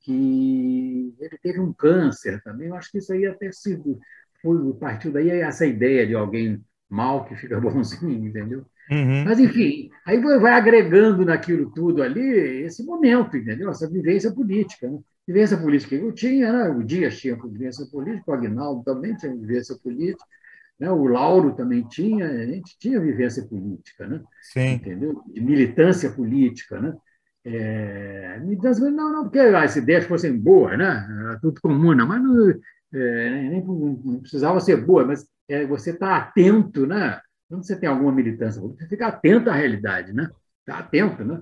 [0.00, 2.68] que ele teve um câncer também.
[2.68, 3.98] Eu acho que isso aí até sido,
[4.42, 8.64] foi partiu daí essa ideia de alguém mal que fica bonzinho, entendeu?
[8.90, 9.24] Uhum.
[9.24, 12.20] Mas, enfim, aí vai agregando naquilo tudo ali
[12.64, 13.70] esse momento, entendeu?
[13.70, 14.88] Essa vivência política.
[14.88, 14.98] Né?
[15.26, 16.68] Vivência política eu tinha, né?
[16.70, 20.24] o Dias tinha vivência política, o Agnaldo também tinha vivência política,
[20.78, 20.90] né?
[20.90, 24.22] o Lauro também tinha, a gente tinha vivência política, né?
[24.52, 24.74] Sim.
[24.74, 25.20] entendeu?
[25.26, 26.80] De militância política.
[26.80, 26.96] Né?
[27.44, 31.06] É, militância, não, não, porque as ideias fossem boas, né?
[31.22, 32.50] era tudo comum, não, mas não,
[32.94, 37.20] é, nem, não precisava ser boa, mas é, você está atento, né?
[37.48, 40.28] quando você tem alguma militância você fica atento à realidade, né?
[40.60, 41.40] Está atento, né?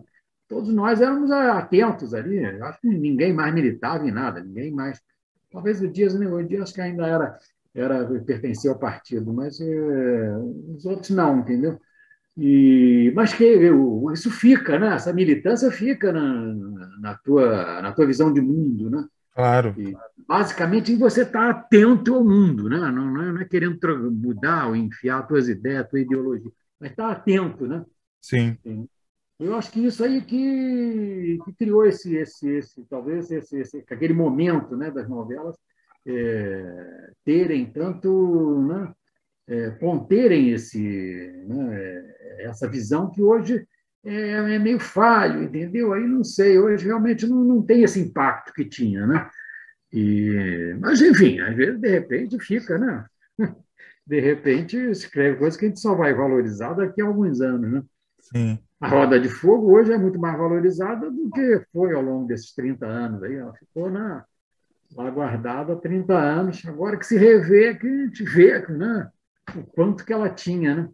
[0.48, 2.44] todos nós éramos atentos ali.
[2.44, 5.00] Acho que ninguém mais militava em nada, ninguém mais.
[5.50, 6.26] Talvez o Dias, né?
[6.28, 7.38] o Dias que ainda era,
[7.74, 10.36] era pertencia ao partido, mas é,
[10.76, 11.80] os outros não, entendeu?
[12.36, 13.44] E, mas que
[14.12, 14.94] isso fica, né?
[14.94, 16.54] Essa militância fica na,
[17.00, 19.06] na, tua, na tua visão de mundo, né?
[19.34, 19.74] Claro.
[19.76, 19.96] E,
[20.28, 22.78] basicamente, você está atento ao mundo, né?
[22.78, 23.78] Não, não, é, é querendo
[24.12, 27.84] mudar ou enfiar as tuas ideias, a tua ideologia, mas está atento, né?
[28.20, 28.56] Sim.
[29.38, 34.14] Eu acho que isso aí que, que criou esse, esse, esse talvez esse, esse, aquele
[34.14, 35.56] momento né, das novelas
[36.06, 38.94] é, terem tanto, né,
[39.48, 40.78] é, conterem esse,
[41.48, 43.66] né, essa visão que hoje
[44.04, 45.92] é, é, meio falho, entendeu?
[45.92, 49.30] Aí não sei, hoje realmente não, não tem esse impacto que tinha, né?
[49.92, 53.04] E, mas, enfim, às vezes, de repente, fica, né?
[54.06, 57.82] De repente, escreve coisa que a gente só vai valorizar daqui a alguns anos, né?
[58.20, 58.58] Sim.
[58.78, 62.54] A roda de fogo hoje é muito mais valorizada do que foi ao longo desses
[62.54, 63.22] 30 anos.
[63.22, 64.22] Aí ela ficou na,
[64.94, 66.62] lá guardada há 30 anos.
[66.66, 69.08] Agora que se revê, que a gente vê né,
[69.56, 70.74] o quanto que ela tinha.
[70.74, 70.88] Né?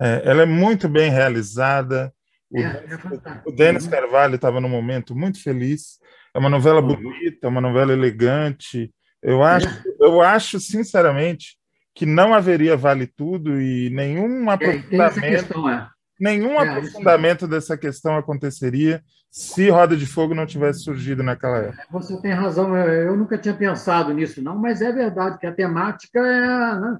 [0.00, 2.10] É, ela é muito bem realizada.
[2.50, 5.98] O, é, é o Denis Carvalho estava num momento muito feliz.
[6.34, 6.94] É uma novela uhum.
[6.94, 8.92] bonita, uma novela elegante.
[9.22, 9.82] Eu acho, é.
[10.00, 11.56] eu acho sinceramente,
[11.94, 14.86] que não haveria vale tudo e nenhum aprofundamento.
[14.86, 20.34] É, tem essa questão, é Nenhum é, aprofundamento dessa questão aconteceria se Roda de Fogo
[20.34, 21.86] não tivesse surgido naquela época.
[21.90, 26.18] Você tem razão, eu nunca tinha pensado nisso, não, mas é verdade que a temática
[26.18, 26.80] é.
[26.80, 26.98] Né?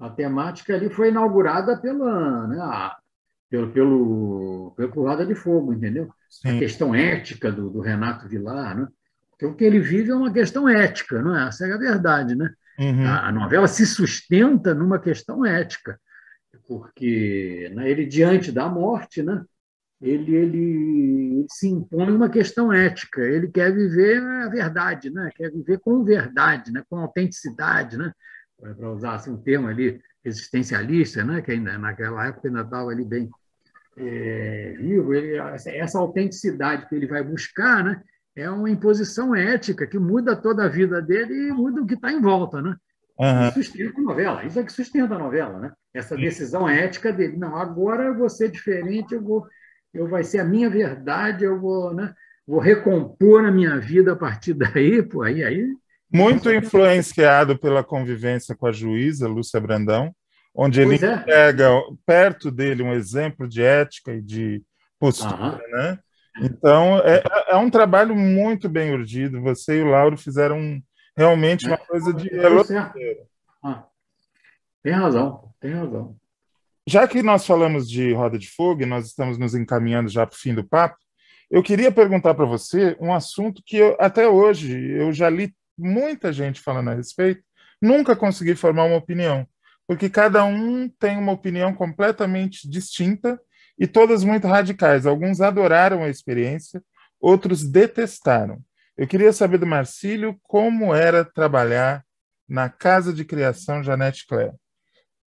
[0.00, 2.90] A temática ali foi inaugurada pela, né,
[3.50, 6.08] pelo, pelo, pelo Roda de Fogo, entendeu?
[6.28, 6.56] Sim.
[6.56, 8.88] A questão ética do, do, Renato Vilar, né?
[9.30, 11.48] Porque o que ele vive é uma questão ética, não é?
[11.48, 12.50] Essa é a verdade, né?
[12.78, 13.06] Uhum.
[13.06, 15.98] A, a novela se sustenta numa questão ética
[16.68, 19.42] porque né, ele, diante da morte, né,
[20.00, 23.22] ele, ele, ele, se impõe uma questão ética.
[23.22, 25.30] Ele quer viver a verdade, né?
[25.34, 26.84] quer viver com verdade, né?
[26.88, 28.12] com autenticidade, né?
[28.60, 31.40] para usar assim, um termo ali existencialista, né?
[31.40, 33.28] que ainda naquela época ainda estava ali bem
[33.98, 35.14] é, vivo.
[35.14, 38.02] Ele, essa, autenticidade que ele vai buscar né?
[38.36, 42.12] é uma imposição ética que muda toda a vida dele e muda o que está
[42.12, 42.62] em volta.
[42.62, 42.76] Né?
[43.18, 43.52] Uhum.
[43.52, 45.72] Sustenta a novela, isso é que sustenta a novela, né?
[45.92, 47.36] Essa decisão ética dele.
[47.36, 49.44] Não, agora eu vou ser diferente, eu vou,
[49.92, 52.14] eu vai ser a minha verdade, eu vou, né?
[52.46, 55.66] Vou recompor a minha vida a partir daí, pô, aí, aí.
[56.10, 60.14] Muito influenciado pela convivência com a juíza Lúcia Brandão,
[60.60, 61.18] onde ele é.
[61.18, 61.70] pega
[62.04, 64.60] perto dele um exemplo de ética e de
[64.98, 65.70] postura, uhum.
[65.70, 65.98] né?
[66.40, 69.40] Então, é, é um trabalho muito bem urdido.
[69.40, 70.82] Você e o Lauro fizeram
[71.16, 73.84] realmente uma coisa de ah,
[74.82, 76.16] Tem razão, tem razão.
[76.88, 80.34] Já que nós falamos de roda de fogo e nós estamos nos encaminhando já para
[80.34, 80.96] o fim do papo,
[81.48, 86.32] eu queria perguntar para você um assunto que eu, até hoje eu já li muita
[86.32, 87.42] gente falando a respeito,
[87.80, 89.46] nunca consegui formar uma opinião.
[89.88, 93.40] Porque cada um tem uma opinião completamente distinta
[93.78, 95.06] e todas muito radicais.
[95.06, 96.82] Alguns adoraram a experiência,
[97.18, 98.62] outros detestaram.
[98.98, 102.04] Eu queria saber do Marcílio como era trabalhar
[102.46, 104.52] na casa de criação Janete Claire.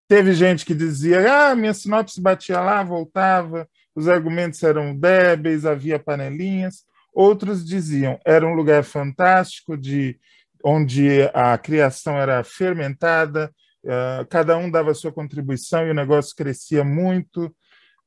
[0.08, 5.98] Teve gente que dizia: ah, minha sinopse batia lá, voltava, os argumentos eram débeis, havia
[5.98, 6.84] panelinhas.
[7.12, 10.20] Outros diziam: era um lugar fantástico, de
[10.64, 13.52] onde a criação era fermentada,
[13.86, 17.54] uh, cada um dava sua contribuição e o negócio crescia muito.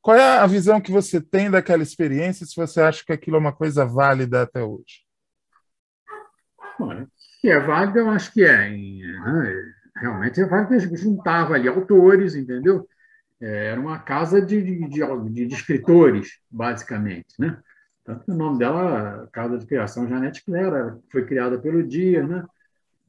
[0.01, 3.41] Qual é a visão que você tem daquela experiência, se você acha que aquilo é
[3.41, 5.05] uma coisa válida até hoje?
[7.41, 8.71] Que é válido, eu acho que é.
[8.71, 9.73] Né?
[9.97, 12.87] Realmente é válido que juntava ali autores, entendeu?
[13.41, 17.59] É, era uma casa de, de, de, de escritores, basicamente, né?
[18.05, 22.45] Tanto que o nome dela, Casa de Criação Janete Clara, foi criada pelo Dia, né?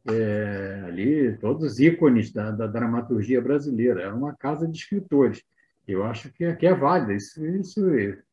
[0.07, 4.01] É, ali, todos os ícones da, da, dramaturgia brasileira.
[4.03, 5.43] Era uma casa de escritores.
[5.87, 7.81] Eu acho que, é, que é válida, isso, isso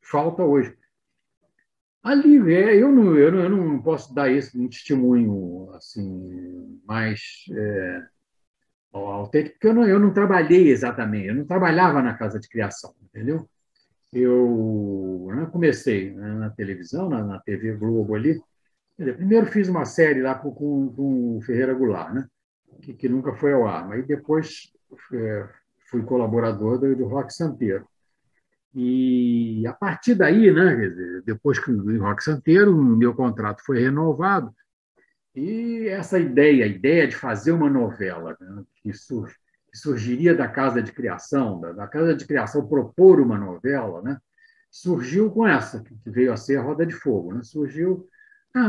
[0.01, 0.77] falta hoje.
[2.03, 7.21] Ali, é, eu não, eu, não, eu não posso dar esse um testemunho assim mais
[7.53, 8.03] é,
[8.93, 12.95] autêntico, porque eu não, eu não trabalhei exatamente, eu não trabalhava na casa de criação,
[13.03, 13.49] entendeu?
[14.13, 18.39] Eu né, comecei né, na televisão, na, na, TV Globo ali.
[18.97, 22.27] Primeiro fiz uma série lá com, com, com o Ferreira Goulart, né,
[22.83, 24.73] que, que, nunca foi ao ar, mas depois
[25.13, 25.49] é,
[25.91, 27.87] fui colaborador do, do Rock Santeiro.
[28.75, 33.81] E a partir daí, né, dizer, depois que o Rock Santeiro, o meu contrato foi
[33.81, 34.55] renovado,
[35.35, 39.35] e essa ideia, a ideia de fazer uma novela né, que surge
[39.73, 44.19] que surgiria da casa de criação, da, da, casa de criação propor uma novela, né?
[44.71, 47.33] surgiu com essa, que veio a ser a Roda de Fogo.
[47.33, 47.43] Né?
[47.43, 48.07] Surgiu.
[48.55, 48.69] Ah,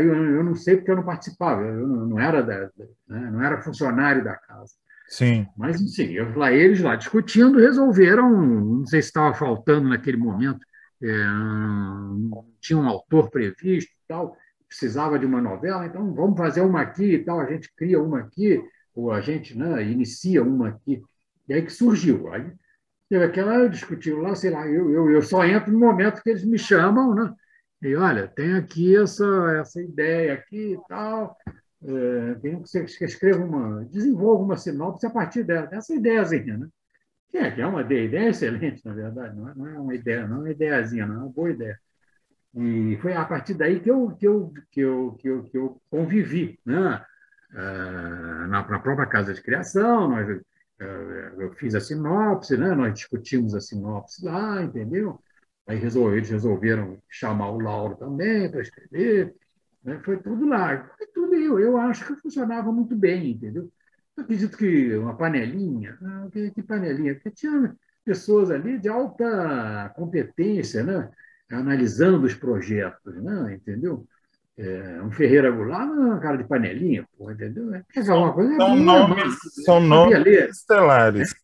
[0.00, 2.70] eu, eu, não sei porque eu não participava, eu não, era, da,
[3.06, 3.30] né?
[3.30, 4.72] não era funcionário da casa.
[5.08, 5.46] Sim.
[5.56, 10.60] Mas, sim, eu, lá, eles lá discutindo resolveram, não sei se estava faltando naquele momento,
[11.02, 14.36] é, não tinha um autor previsto tal,
[14.66, 18.20] precisava de uma novela, então vamos fazer uma aqui e tal, a gente cria uma
[18.20, 18.62] aqui,
[18.94, 21.02] ou a gente né, inicia uma aqui,
[21.48, 22.32] e aí que surgiu.
[22.32, 22.50] Aí
[23.08, 26.44] teve aquela, discutiu lá, sei lá, eu, eu, eu só entro no momento que eles
[26.44, 27.32] me chamam, né?
[27.84, 29.24] E olha, tem aqui essa,
[29.60, 31.36] essa ideia aqui e tal,
[31.84, 36.68] é, tem que você escreva uma, desenvolva uma sinopse a partir dessa, dessa ideiazinha, né?
[37.30, 40.26] Que é, que é uma ideia, excelente, na verdade, não é, não é uma ideia,
[40.26, 41.78] não é uma ideiazinha, não é uma boa ideia.
[42.54, 45.82] E foi a partir daí que eu, que eu, que eu, que eu, que eu
[45.90, 47.04] convivi, né?
[47.56, 50.28] Ah, na, própria casa de criação, nós,
[50.80, 52.74] eh, eu fiz a sinopse, né?
[52.74, 55.20] nós discutimos a sinopse lá, entendeu?
[55.66, 59.34] Aí resolveram, eles resolveram chamar o Lauro também para escrever,
[59.82, 60.00] né?
[60.04, 60.90] foi tudo lá.
[60.96, 63.70] Foi tudo eu, eu acho que funcionava muito bem, entendeu?
[64.16, 67.14] Eu acredito que uma panelinha, ah, que, que panelinha?
[67.14, 71.10] Porque tinha pessoas ali de alta competência, né?
[71.50, 73.54] analisando os projetos, né?
[73.54, 74.06] entendeu?
[74.56, 77.74] É, um Ferreira Goulart não é uma cara de panelinha, pô, entendeu?
[77.74, 79.32] É, uma coisa são boa, nomes, mano,
[79.64, 81.32] são nomes estelares.
[81.32, 81.34] É.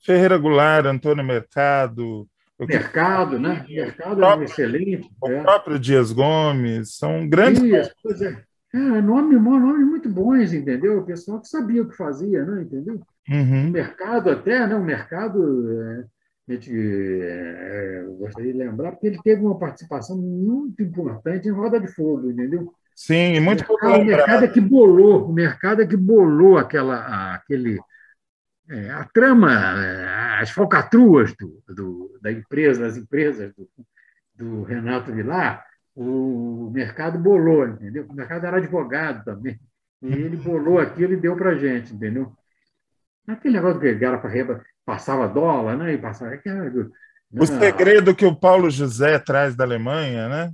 [0.00, 2.28] Ferreira Goulart, Antônio Mercado.
[2.60, 3.64] Mercado, né?
[3.68, 5.10] Mercado próprio, é excelente.
[5.20, 5.42] O é.
[5.42, 7.92] próprio Dias Gomes, são grandes.
[8.02, 8.42] Pois é.
[8.72, 10.98] É, nome, nomes muito bons, entendeu?
[10.98, 12.62] O pessoal que sabia o que fazia, né?
[12.62, 13.00] entendeu?
[13.28, 13.68] Uhum.
[13.68, 14.74] O mercado até, né?
[14.74, 16.04] O mercado é,
[16.48, 21.80] a gente é, gostaria de lembrar, porque ele teve uma participação muito importante em Roda
[21.80, 22.72] de Fogo, entendeu?
[22.94, 27.34] Sim, muito o mercado, o mercado é que bolou, o mercado é que bolou aquela,
[27.34, 27.78] aquele,
[28.68, 33.68] é, a trama, é, as falcatruas do, do, da empresa, das empresas do,
[34.34, 38.06] do Renato Vilar, o mercado bolou, entendeu?
[38.08, 39.60] O mercado era advogado também.
[40.02, 42.32] E ele bolou aquilo e deu para a gente, entendeu?
[43.26, 45.94] Aquele negócio que era para passava dólar, né?
[45.94, 46.38] E passava.
[47.32, 50.52] O segredo que o Paulo José traz da Alemanha, né?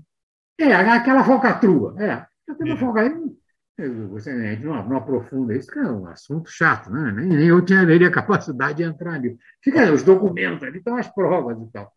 [0.58, 1.94] É, aquela falcatrua.
[1.98, 3.39] É, aquela falcatrua.
[3.88, 7.12] Você não, não aprofunda isso, que é um assunto chato, né?
[7.12, 9.38] Nem, nem eu tinha a capacidade de entrar ali.
[9.62, 11.92] Fica os documentos ali, estão as provas e tal.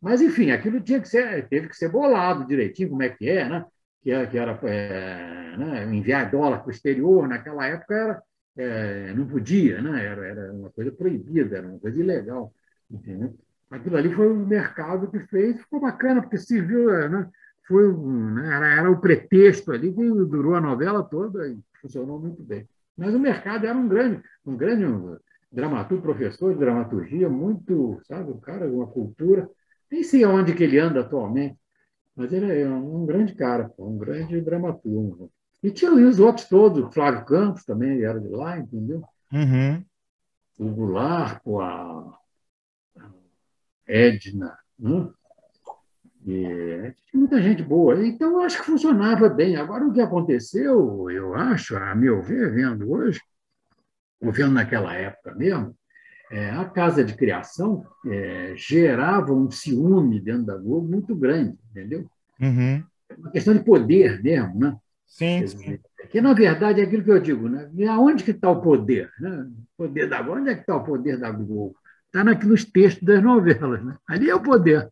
[0.00, 3.48] Mas, enfim, aquilo tinha que ser, teve que ser bolado direitinho, como é que é,
[3.48, 3.64] né?
[4.02, 5.84] Que era, que era é, né?
[5.84, 8.22] enviar dólar para o exterior, naquela época era,
[8.56, 10.04] é, não podia, né?
[10.04, 12.52] era, era uma coisa proibida, era uma coisa ilegal.
[12.90, 13.34] Entendeu?
[13.70, 17.28] Aquilo ali foi o mercado que fez, ficou bacana, porque serviu, né?
[17.66, 18.54] Foi, né?
[18.54, 22.68] Era, era o pretexto ali que durou a novela toda e funcionou muito bem.
[22.96, 24.84] Mas o mercado era um grande, um grande
[25.50, 29.48] dramaturgo, professor de dramaturgia, muito, sabe, o cara, uma cultura.
[29.90, 31.56] Nem sei aonde que ele anda atualmente,
[32.16, 35.30] mas ele é um grande cara, um grande dramaturgo.
[35.62, 39.02] E tinha os outros todos, Flávio Campos também era de lá, entendeu?
[39.32, 39.84] Uhum.
[40.58, 42.18] o Goulart, a
[43.86, 45.10] Edna, né?
[46.26, 48.06] E, muita gente boa.
[48.06, 49.56] Então, eu acho que funcionava bem.
[49.56, 53.20] Agora, o que aconteceu, eu acho, a meu ver, vendo hoje,
[54.20, 55.76] ou vendo naquela época mesmo,
[56.30, 62.06] é, a casa de criação é, gerava um ciúme dentro da Globo muito grande, entendeu?
[62.40, 62.82] Uhum.
[63.08, 64.76] É uma questão de poder mesmo, né?
[65.06, 65.78] Sim, sim.
[66.10, 67.70] Que, na verdade, é aquilo que eu digo, né?
[67.88, 69.10] Aonde que está o poder?
[69.20, 69.48] Né?
[69.78, 71.76] O poder da Globo, onde é que está o poder da Globo?
[72.06, 73.96] Está nos textos das novelas, né?
[74.08, 74.88] Ali é o poder.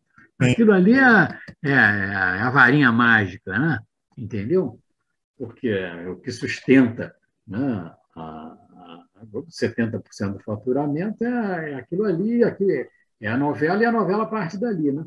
[0.51, 3.79] Aquilo ali é, é, é a varinha mágica, né?
[4.17, 4.79] entendeu?
[5.37, 7.15] Porque é o que sustenta
[7.47, 7.91] né?
[8.15, 8.57] a,
[9.49, 12.41] 70% do faturamento é, é aquilo ali,
[13.21, 14.91] é a novela e a novela parte dali.
[14.91, 15.05] Né?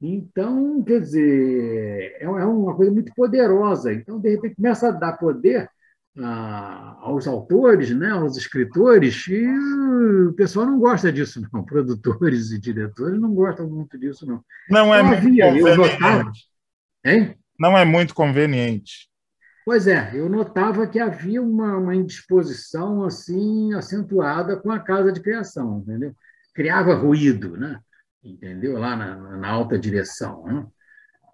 [0.00, 3.92] Então, quer dizer, é, é uma coisa muito poderosa.
[3.92, 5.68] Então, de repente, começa a dar poder
[6.18, 9.46] ah, aos autores, né, aos escritores, e
[10.26, 11.62] o pessoal não gosta disso, não.
[11.64, 14.44] Produtores e diretores não gostam muito disso, não.
[14.68, 16.48] Não é muito conveniente.
[17.04, 17.38] Hein?
[17.58, 19.10] Não é muito conveniente.
[19.64, 25.20] Pois é, eu notava que havia uma, uma indisposição assim acentuada com a casa de
[25.20, 26.14] criação, entendeu?
[26.54, 27.78] Criava ruído, né?
[28.24, 28.78] Entendeu?
[28.78, 30.44] Lá na, na alta direção.
[30.44, 30.66] Né?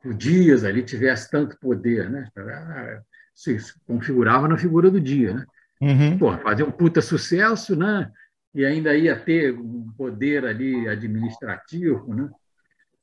[0.04, 2.28] O Dias ali tivesse tanto poder, né?
[3.36, 3.56] Se
[3.86, 5.46] configurava na figura do dia, né?
[5.80, 6.18] Uhum.
[6.18, 8.10] Pô, fazer um puta sucesso, né?
[8.52, 12.28] E ainda ia ter um poder ali administrativo, né?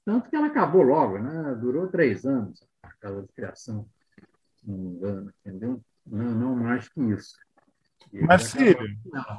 [0.03, 1.55] Tanto que ela acabou logo, né?
[1.61, 3.87] Durou três anos a casa de criação
[4.65, 5.81] não me engano, entendeu?
[6.05, 7.35] Não, não mais que isso.
[8.11, 8.77] Marcílio.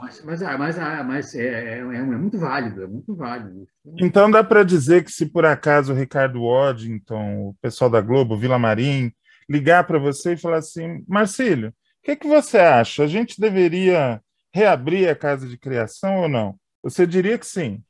[0.01, 3.67] mas, mas, ah, mas, ah, mas é, é, é, muito válido, é muito válido.
[3.99, 8.37] Então dá para dizer que se por acaso o Ricardo Waddington, o pessoal da Globo,
[8.37, 9.13] Vila Marim,
[9.49, 11.73] ligar para você e falar assim, Marcílio, o
[12.03, 13.05] que, que você acha?
[13.05, 14.21] A gente deveria
[14.53, 16.59] reabrir a casa de criação ou não?
[16.83, 17.83] Você diria que sim?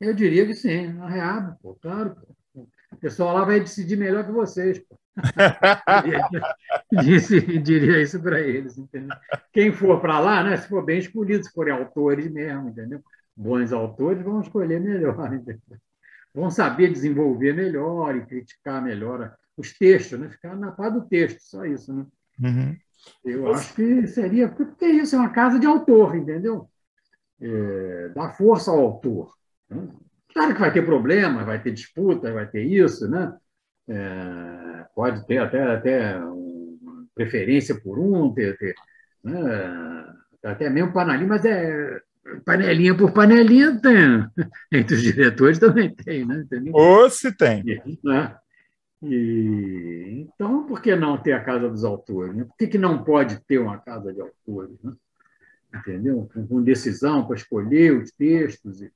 [0.00, 2.16] Eu diria que sim, reabre, pô, claro.
[2.54, 2.62] Pô.
[2.92, 4.78] O pessoal lá vai decidir melhor que vocês.
[4.78, 4.98] Pô.
[7.02, 9.16] Disse, diria isso para eles, entendeu?
[9.52, 13.02] Quem for para lá, né, se for bem escolhido, se forem autores mesmo, entendeu?
[13.36, 15.78] Bons autores vão escolher melhor, entendeu?
[16.34, 20.28] Vão saber desenvolver melhor e criticar melhor os textos, né?
[20.28, 22.06] Ficar na paz do texto, só isso, né?
[22.42, 22.76] Uhum.
[23.24, 26.68] Eu acho que seria, porque isso é uma casa de autor, entendeu?
[27.40, 29.32] É, dá força ao autor.
[29.68, 29.88] Né?
[30.32, 33.36] Claro que vai ter problema, vai ter disputa, vai ter isso, né?
[33.88, 36.20] É, pode ter até, até
[37.14, 38.74] preferência por um, ter, ter
[39.24, 40.14] né?
[40.44, 42.00] até mesmo panelinha, mas é
[42.44, 44.26] panelinha por panelinha tem.
[44.72, 46.44] Entre os diretores também tem, né?
[46.72, 47.64] Ou se tem.
[48.04, 48.36] Né?
[49.02, 52.34] E, então, por que não ter a casa dos autores?
[52.34, 52.44] Né?
[52.44, 54.76] Por que, que não pode ter uma casa de autores?
[54.82, 54.92] Né?
[55.74, 56.28] Entendeu?
[56.48, 58.92] Com decisão para escolher os textos e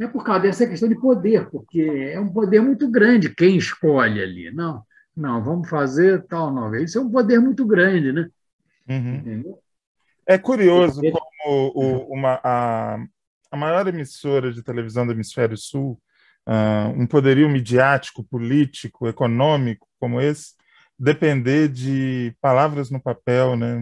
[0.00, 1.80] é por causa dessa questão de poder, porque
[2.12, 4.50] é um poder muito grande quem escolhe ali.
[4.50, 4.82] Não,
[5.16, 6.82] não, vamos fazer tal novela.
[6.82, 8.28] Isso é um poder muito grande, né?
[8.88, 9.56] Uhum.
[10.26, 13.04] É curioso como o, uma, a,
[13.50, 16.00] a maior emissora de televisão do Hemisfério Sul,
[16.48, 20.54] uh, um poderio midiático, político, econômico como esse,
[20.98, 23.78] depender de palavras no papel, né?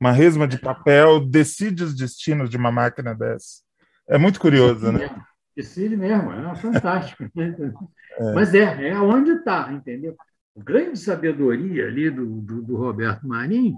[0.00, 3.62] Uma resma de papel decide os destinos de uma máquina dessa.
[4.08, 5.08] É muito curioso, né?
[5.56, 7.24] Decide mesmo, é fantástico.
[8.18, 8.34] É.
[8.34, 10.14] Mas é, é onde está, entendeu?
[10.54, 13.74] A grande sabedoria ali do, do, do, Roberto Marinho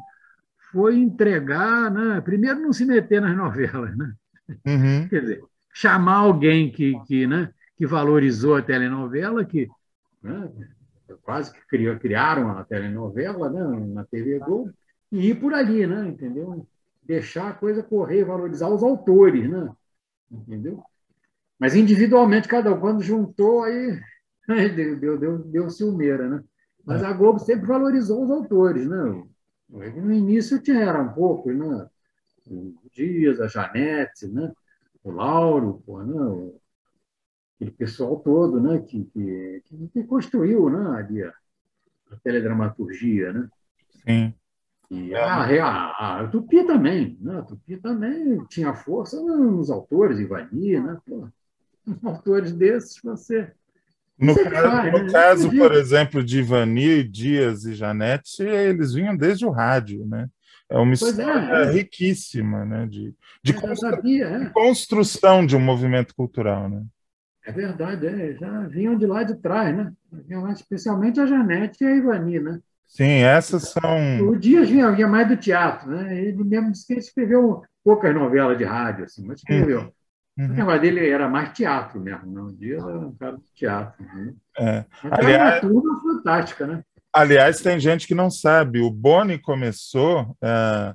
[0.72, 2.20] foi entregar, né?
[2.20, 4.12] primeiro não se meter nas novelas, né?
[4.66, 5.08] Uhum.
[5.08, 9.68] Quer dizer, chamar alguém que, que, né, que valorizou a telenovela, que
[10.22, 10.50] né,
[11.22, 14.72] quase que criou, criaram a telenovela né, na TV Globo,
[15.10, 16.66] e ir por ali, né, entendeu?
[17.02, 19.70] Deixar a coisa correr, valorizar os autores, né?
[20.30, 20.82] Entendeu?
[21.58, 23.62] Mas individualmente, cada um, quando juntou,
[24.48, 26.42] aí deu, deu, deu, deu ciumeira, né?
[26.84, 29.22] Mas a Globo sempre valorizou os autores, né?
[29.68, 31.88] No início tinha um pouco, né?
[32.46, 34.52] O Dias, a Janete, né?
[35.02, 36.52] O Lauro, pô, né?
[37.56, 38.78] Aquele pessoal todo, né?
[38.80, 40.98] Que, que, que construiu, né?
[40.98, 41.32] Ali a,
[42.10, 43.48] a teledramaturgia, né?
[44.06, 44.34] Sim.
[44.90, 47.38] E a, a, a, Tupi também, né?
[47.38, 50.96] A Tupi também tinha força nos autores, Ivani, né?
[51.06, 51.28] Pô,
[52.04, 53.50] autores desses, você.
[54.16, 55.12] No, caso, no né?
[55.12, 60.28] caso, por exemplo, de Ivani, Dias e Janete, eles vinham desde o rádio, né?
[60.68, 61.72] É uma pois é, história é, é.
[61.72, 62.86] riquíssima, né?
[62.86, 63.90] De, de, constru...
[63.90, 64.38] sabia, é.
[64.38, 66.84] de, construção de um movimento cultural, né?
[67.44, 69.92] É verdade, é, já vinham de lá de trás, né?
[70.52, 72.58] Especialmente a Janete e a Ivani, né?
[72.86, 74.28] Sim, essas são.
[74.28, 76.16] O Dias vinha, vinha mais do teatro, né?
[76.18, 79.92] Ele mesmo disse que ele escreveu poucas novelas de rádio, assim, mas escreveu.
[80.36, 80.46] Uhum.
[80.46, 82.46] O negócio dele era mais teatro mesmo, não?
[82.46, 84.04] O Dias era um cara de teatro.
[84.04, 84.34] Né?
[84.58, 84.84] É.
[85.02, 86.82] Mas era Aliás- uma turma fantástica, né?
[87.12, 88.80] Aliás, tem gente que não sabe.
[88.80, 90.94] O Boni começou é,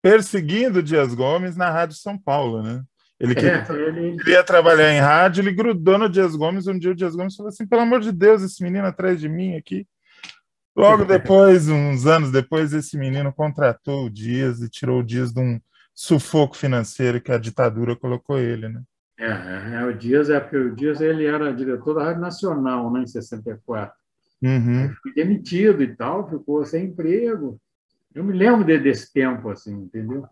[0.00, 2.82] perseguindo o Dias Gomes na Rádio São Paulo, né?
[3.20, 6.66] Ele queria, É, ele, queria trabalhar em rádio, ele grudou no Dias Gomes.
[6.66, 9.28] Um dia o Dias Gomes falou assim: pelo amor de Deus, esse menino atrás de
[9.28, 9.86] mim aqui.
[10.76, 15.40] Logo depois, uns anos depois, esse menino contratou o Dias e tirou o Dias de
[15.40, 15.60] um
[15.94, 18.82] sufoco financeiro que a ditadura colocou ele, né?
[19.18, 23.02] é, é, o Dias, é porque o Dias ele era diretor da Rádio Nacional, né,
[23.02, 23.92] em 64.
[24.40, 24.94] Uhum.
[25.02, 27.60] Foi demitido e tal, ficou sem emprego.
[28.14, 30.24] Eu me lembro de- desse tempo, assim, entendeu?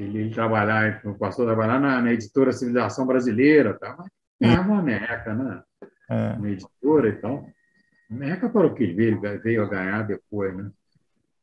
[0.00, 3.94] Ele, trabalhar, passou a trabalhar na, na editora Civilização Brasileira, tá?
[3.98, 4.08] mas
[4.40, 5.62] ganhava uma merreca, né?
[6.08, 6.36] É.
[6.38, 7.46] Na editora e tal.
[8.08, 10.70] Merreca para o que veio, veio a ganhar depois, né?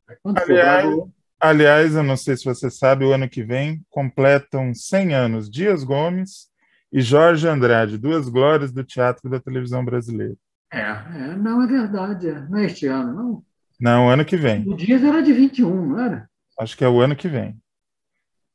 [0.08, 4.74] Aí, Aliás, sobrava, Aliás, eu não sei se você sabe, o ano que vem completam
[4.74, 6.48] 100 anos Dias Gomes
[6.92, 10.34] e Jorge Andrade, duas glórias do teatro e da televisão brasileira.
[10.72, 12.40] é, é, não é verdade, é.
[12.40, 13.44] não é este ano, não.
[13.80, 14.68] Não, ano que vem.
[14.68, 16.28] O Dias era de 21, não era?
[16.58, 17.56] Acho que é o ano que vem.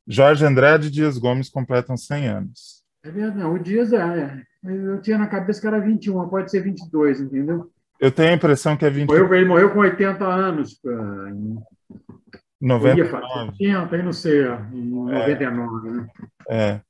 [0.06, 2.82] Jorge Andrade e Dias Gomes completam 100 anos.
[3.02, 3.98] É verdade, o Dias é.
[3.98, 4.42] é.
[4.66, 7.70] Eu tinha na cabeça que era 21, pode ser 22, entendeu?
[8.00, 10.78] Eu tenho a impressão que é 20, Morreu, ele morreu com 80 anos.
[10.86, 11.58] ah, em-
[12.62, 13.50] Eu ia fazer 99.
[13.50, 16.06] 80, aí não sei, em 99, né?
[16.48, 16.80] É.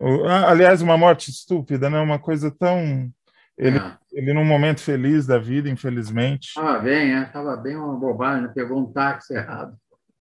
[0.00, 1.98] O- a- Aliás, uma morte estúpida, né?
[2.00, 3.10] Uma coisa tão.
[3.58, 3.92] Ele, É.
[4.12, 6.54] ele num momento feliz da vida, infelizmente.
[6.54, 8.52] Tava bem, é, tava bem uma bobagem, né?
[8.54, 9.76] pegou um táxi errado.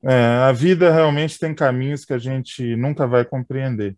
[0.04, 3.96] É, a vida realmente tem caminhos que a gente nunca vai compreender.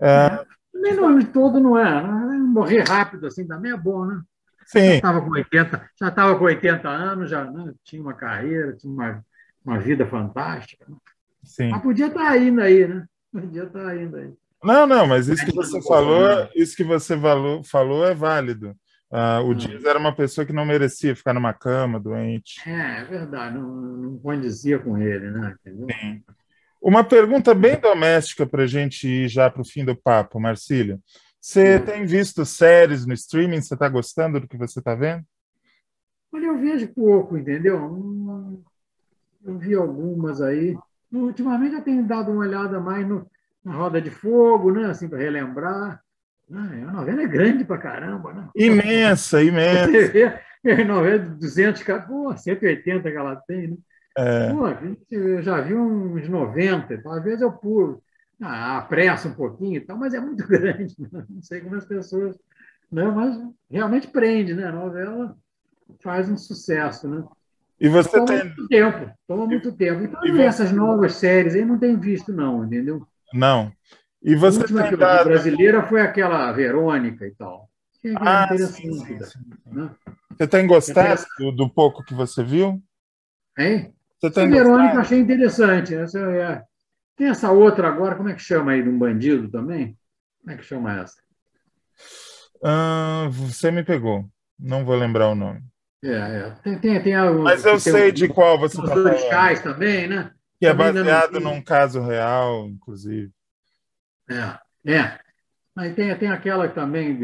[0.00, 2.02] É, Também não, todo não é.
[2.02, 2.38] né?
[2.38, 4.20] Morrer rápido assim também é bom, né?
[4.72, 7.72] Já sim, estava com 80, já estava com 80 anos, já né?
[7.84, 9.24] tinha uma carreira, tinha uma,
[9.64, 10.86] uma vida fantástica.
[10.88, 10.96] né?
[11.42, 11.68] sim.
[11.68, 13.04] Mas podia estar indo aí, né?
[13.30, 14.32] Podia estar indo aí.
[14.62, 16.48] Não, não, mas isso que você falou, não.
[16.54, 18.74] isso que você falou, falou é válido.
[19.16, 19.54] Ah, o Hum.
[19.54, 22.60] Dias era uma pessoa que não merecia ficar numa cama, doente.
[22.68, 25.54] É, é verdade, não, não condizia com ele, né?
[25.64, 25.86] Entendeu?
[26.82, 31.00] Uma pergunta bem doméstica para a gente ir já para o fim do papo, Marcílio.
[31.40, 31.84] Você Hum.
[31.84, 33.60] tem visto séries no streaming?
[33.60, 35.22] Você está gostando do que você está vendo?
[36.32, 38.60] Olha, eu vejo pouco, entendeu?
[39.44, 40.76] Eu vi algumas aí.
[41.12, 43.30] Ultimamente eu tenho dado uma olhada mais no,
[43.64, 44.86] na Roda de Fogo, né?
[44.86, 46.02] Assim, para relembrar.
[46.52, 48.48] Ah, a novela é grande pra caramba, né?
[48.54, 49.86] Imensa, imensa.
[49.90, 53.76] Você vê, é novela de 200, ca- pô, 180 que ela tem, né?
[54.16, 58.00] É, Pô, a gente- eu já vi uns 90, então, às vezes eu pulo,
[58.40, 61.24] ah, apresso um pouquinho e tal, mas é muito grande, né?
[61.28, 62.36] não sei como as pessoas.
[62.92, 63.04] Né?
[63.06, 63.36] Mas
[63.70, 64.66] realmente prende, né?
[64.66, 65.34] A novela
[66.02, 67.24] faz um sucesso, né?
[67.80, 68.44] e você Toma tem.
[68.44, 70.02] muito tempo, toma muito tempo.
[70.04, 73.04] Então, E você- essas novas séries aí não tenho visto, não, entendeu?
[73.32, 73.72] Não.
[74.24, 75.28] E A você última tem que dado.
[75.28, 77.68] brasileira foi aquela Verônica e tal.
[78.00, 79.38] Que é Ah, interessante, sim, sim, sim.
[79.66, 79.90] né?
[80.30, 82.82] Você tem gostado do, do pouco que você viu?
[83.58, 83.94] Hein?
[84.18, 85.94] Você A tem Verônica eu achei interessante.
[85.94, 86.62] Essa é-
[87.16, 89.96] Tem essa outra agora, como é que chama aí, de um bandido também?
[90.40, 91.14] Como é que chama essa?
[92.62, 94.24] Ah, você me pegou.
[94.58, 95.60] Não vou lembrar o nome.
[96.02, 96.50] É, é.
[96.62, 99.62] Tem, tem, tem a, Mas eu tem sei o- de qual você está falando.
[99.62, 100.32] também, né?
[100.58, 103.30] Que é baseado num caso real, inclusive.
[104.28, 105.18] É, é.
[105.74, 107.18] Mas tem, tem aquela também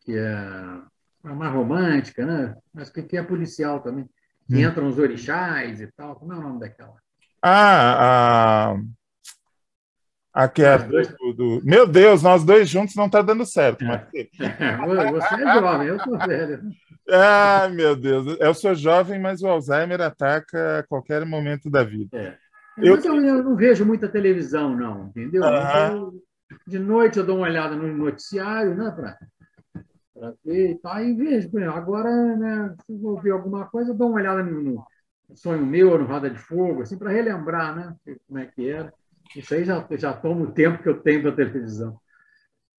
[0.00, 2.56] que é mais romântica, né?
[2.72, 4.04] Mas que, que é policial também.
[4.48, 4.60] Que Hum.
[4.70, 6.16] entram os orixás e tal.
[6.16, 6.94] Como é o nome daquela?
[7.42, 8.76] Ah, a.
[10.44, 13.82] A que é dois- do, do- Meu Deus, nós dois juntos não está dando certo,
[13.82, 13.86] É.
[13.88, 14.28] Marcelo.
[15.12, 16.62] Você é jovem, eu sou velho.
[17.10, 18.36] Ai, meu Deus.
[18.38, 22.38] Eu sou jovem, mas o Alzheimer ataca a qualquer momento da vida.
[22.82, 25.42] Eu- Mas eu, eu não vejo muita televisão, não, entendeu?
[25.44, 26.22] Eu-
[26.66, 28.90] de noite eu dou uma olhada no noticiário, né?
[28.90, 31.02] Para ver e tal.
[31.02, 34.16] E vejo, por exemplo, agora, né, se eu vou ver alguma coisa, eu dou uma
[34.16, 34.62] olhada no,
[35.28, 37.96] no Sonho Meu, no Roda de Fogo, assim, para relembrar, né?
[38.26, 38.92] Como é que era.
[39.36, 41.98] Isso aí já, já toma o tempo que eu tenho para televisão.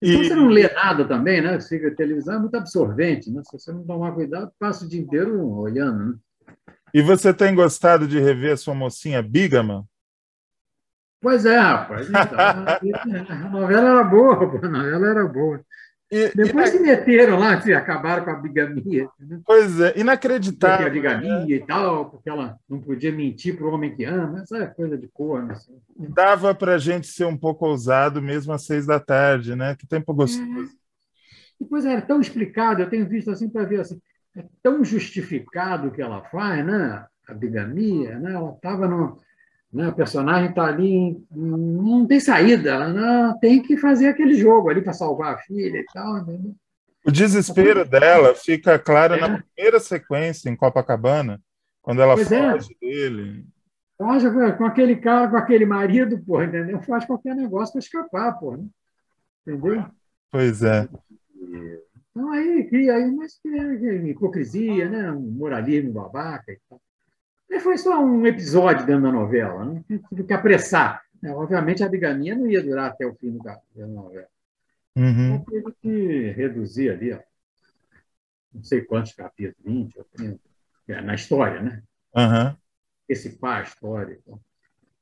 [0.01, 1.61] E E, você não lê nada também, né?
[1.61, 3.43] Fica a televisão é muito absorvente, né?
[3.45, 6.19] Se você não tomar cuidado, passa o dia inteiro olhando, né?
[6.95, 9.85] E você tem gostado de rever a sua mocinha Bigama?
[11.21, 12.09] Pois é, rapaz.
[12.09, 14.35] Então, a novela era boa,
[14.65, 15.61] a novela era boa.
[16.11, 19.09] E, Depois e- se meteram lá, se acabaram com a bigamia.
[19.21, 19.41] Né?
[19.45, 20.91] pois é, Porque a inacreditável.
[20.91, 24.67] bigamia e tal, porque ela não podia mentir para o homem que ama, essa é
[24.69, 25.53] coisa de corno.
[25.53, 25.77] Assim.
[25.99, 29.77] Dava para a gente ser um pouco ousado mesmo às seis da tarde, né?
[29.77, 30.71] Que tempo gostoso.
[31.61, 34.01] Depois era tão explicado, eu tenho visto assim para ver assim,
[34.39, 37.07] é tão justificado o que ela faz, né?
[37.29, 38.35] A bigamia, né?
[38.35, 39.19] Ela estava no,
[39.73, 39.89] Né?
[39.89, 44.93] O personagem está ali, não tem saída, não, tem que fazer aquele jogo ali para
[44.93, 46.19] salvar a filha e tal.
[46.19, 46.55] Entendeu?
[47.05, 49.21] O desespero dela fica claro é.
[49.21, 51.41] na primeira sequência em Copacabana,
[51.83, 52.53] quando ela pois é.
[52.53, 52.87] foge é.
[52.87, 53.47] dele.
[53.97, 56.81] Foge com aquele cara, com aquele marido, porra, entendeu?
[56.83, 58.59] Faz qualquer negócio para escapar, porra.
[58.59, 58.67] Né?
[59.47, 59.85] Entendeu?
[60.31, 60.89] Pois é.
[62.19, 63.27] Então aí cria aí uma
[64.11, 65.13] hipocrisia, né?
[65.13, 66.81] um moralismo babaca e tal.
[67.49, 69.85] E foi só um episódio dentro da novela, né?
[70.09, 71.01] Tive que apressar.
[71.23, 71.31] Né?
[71.31, 73.57] Obviamente a bigamia não ia durar até o fim da
[73.87, 74.27] novela.
[74.97, 75.37] Uhum.
[75.37, 77.21] Então teve que reduzir ali, ó,
[78.53, 80.41] não sei quantos capítulos, 20 ou 30,
[80.89, 81.83] é, na história, né?
[82.17, 82.57] Uhum.
[83.09, 84.19] Esse pá, a história.
[84.21, 84.41] Então.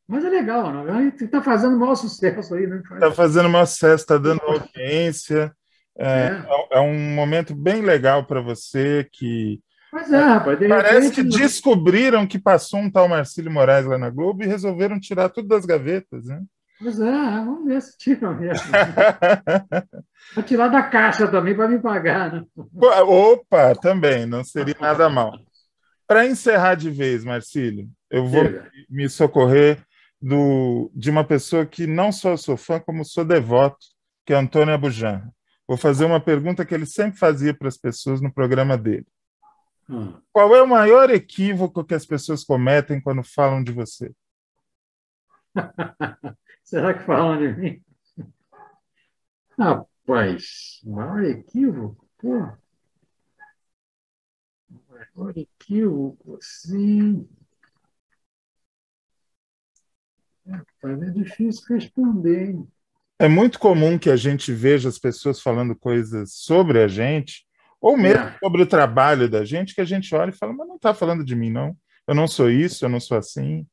[0.06, 1.14] Mas é legal, né?
[1.18, 2.82] está fazendo o maior sucesso aí, né?
[2.92, 5.56] Está fazendo o maior sucesso, está dando audiência.
[5.98, 6.28] É,
[6.72, 6.78] é.
[6.78, 9.60] é, um momento bem legal para você que.
[9.90, 10.58] Pois é, rapaz.
[10.58, 15.30] Parece que descobriram que passou um tal Marcílio Moraes lá na Globo e resolveram tirar
[15.30, 16.42] tudo das gavetas, né?
[16.78, 18.66] Pois é, vamos ver se tiram mesmo.
[20.34, 22.44] Vou tirar da caixa também para me pagar, né?
[23.06, 25.32] Opa, também, não seria nada mal.
[26.06, 28.44] Para encerrar de vez, Marcílio, eu vou
[28.88, 29.78] me socorrer
[30.20, 33.78] do, de uma pessoa que não só sou fã, como sou devoto,
[34.24, 35.22] que é Antônio Abujan.
[35.66, 39.06] Vou fazer uma pergunta que ele sempre fazia para as pessoas no programa dele.
[39.88, 40.20] Hum.
[40.32, 44.14] Qual é o maior equívoco que as pessoas cometem quando falam de você?
[46.62, 47.82] Será que falam de mim?
[49.58, 52.06] Rapaz, maior equívoco?
[52.18, 52.52] Pô.
[55.14, 57.28] Maior equívoco, sim.
[60.46, 62.68] Rapaz, é difícil responder, hein?
[63.18, 67.46] É muito comum que a gente veja as pessoas falando coisas sobre a gente,
[67.80, 68.38] ou mesmo é.
[68.38, 71.24] sobre o trabalho da gente, que a gente olha e fala, mas não está falando
[71.24, 71.76] de mim, não.
[72.06, 73.66] Eu não sou isso, eu não sou assim.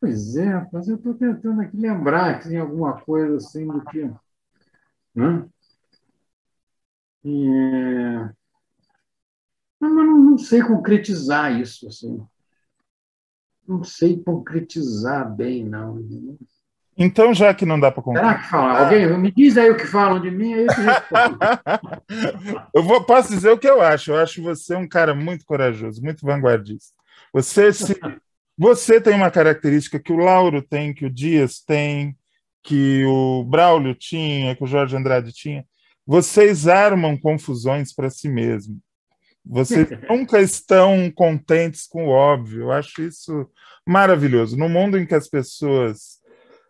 [0.00, 4.10] Pois é, mas eu estou tentando aqui lembrar que tem alguma coisa assim do que.
[5.14, 5.46] Né?
[7.24, 8.32] E, é...
[9.80, 11.88] Não, mas não, não sei concretizar isso.
[11.88, 12.26] Assim.
[13.66, 15.98] Não sei concretizar bem, não.
[17.02, 18.22] Então, já que não dá para concluir.
[18.22, 18.80] Será que fala?
[18.80, 20.66] Alguém me diz aí o que falam de mim, aí
[22.74, 24.10] eu vou, posso dizer o que eu acho.
[24.10, 26.92] Eu acho você um cara muito corajoso, muito vanguardista.
[27.32, 27.98] Você se,
[28.56, 32.14] você tem uma característica que o Lauro tem, que o Dias tem,
[32.62, 35.64] que o Braulio tinha, que o Jorge Andrade tinha.
[36.06, 38.78] Vocês armam confusões para si mesmo.
[39.42, 42.64] Vocês nunca estão contentes com o óbvio.
[42.64, 43.48] Eu acho isso
[43.86, 44.54] maravilhoso.
[44.54, 46.19] No mundo em que as pessoas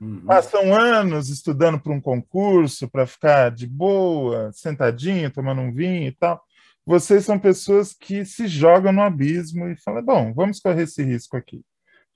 [0.01, 0.24] Uhum.
[0.24, 6.12] Passam anos estudando para um concurso, para ficar de boa, sentadinho, tomando um vinho e
[6.12, 6.42] tal.
[6.86, 11.36] Vocês são pessoas que se jogam no abismo e falam: bom, vamos correr esse risco
[11.36, 11.62] aqui.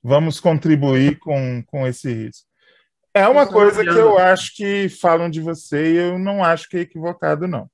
[0.02, 2.46] Vamos contribuir com, com esse risco.
[3.12, 6.78] É uma coisa que eu acho que falam de você e eu não acho que
[6.78, 7.70] é equivocado, não.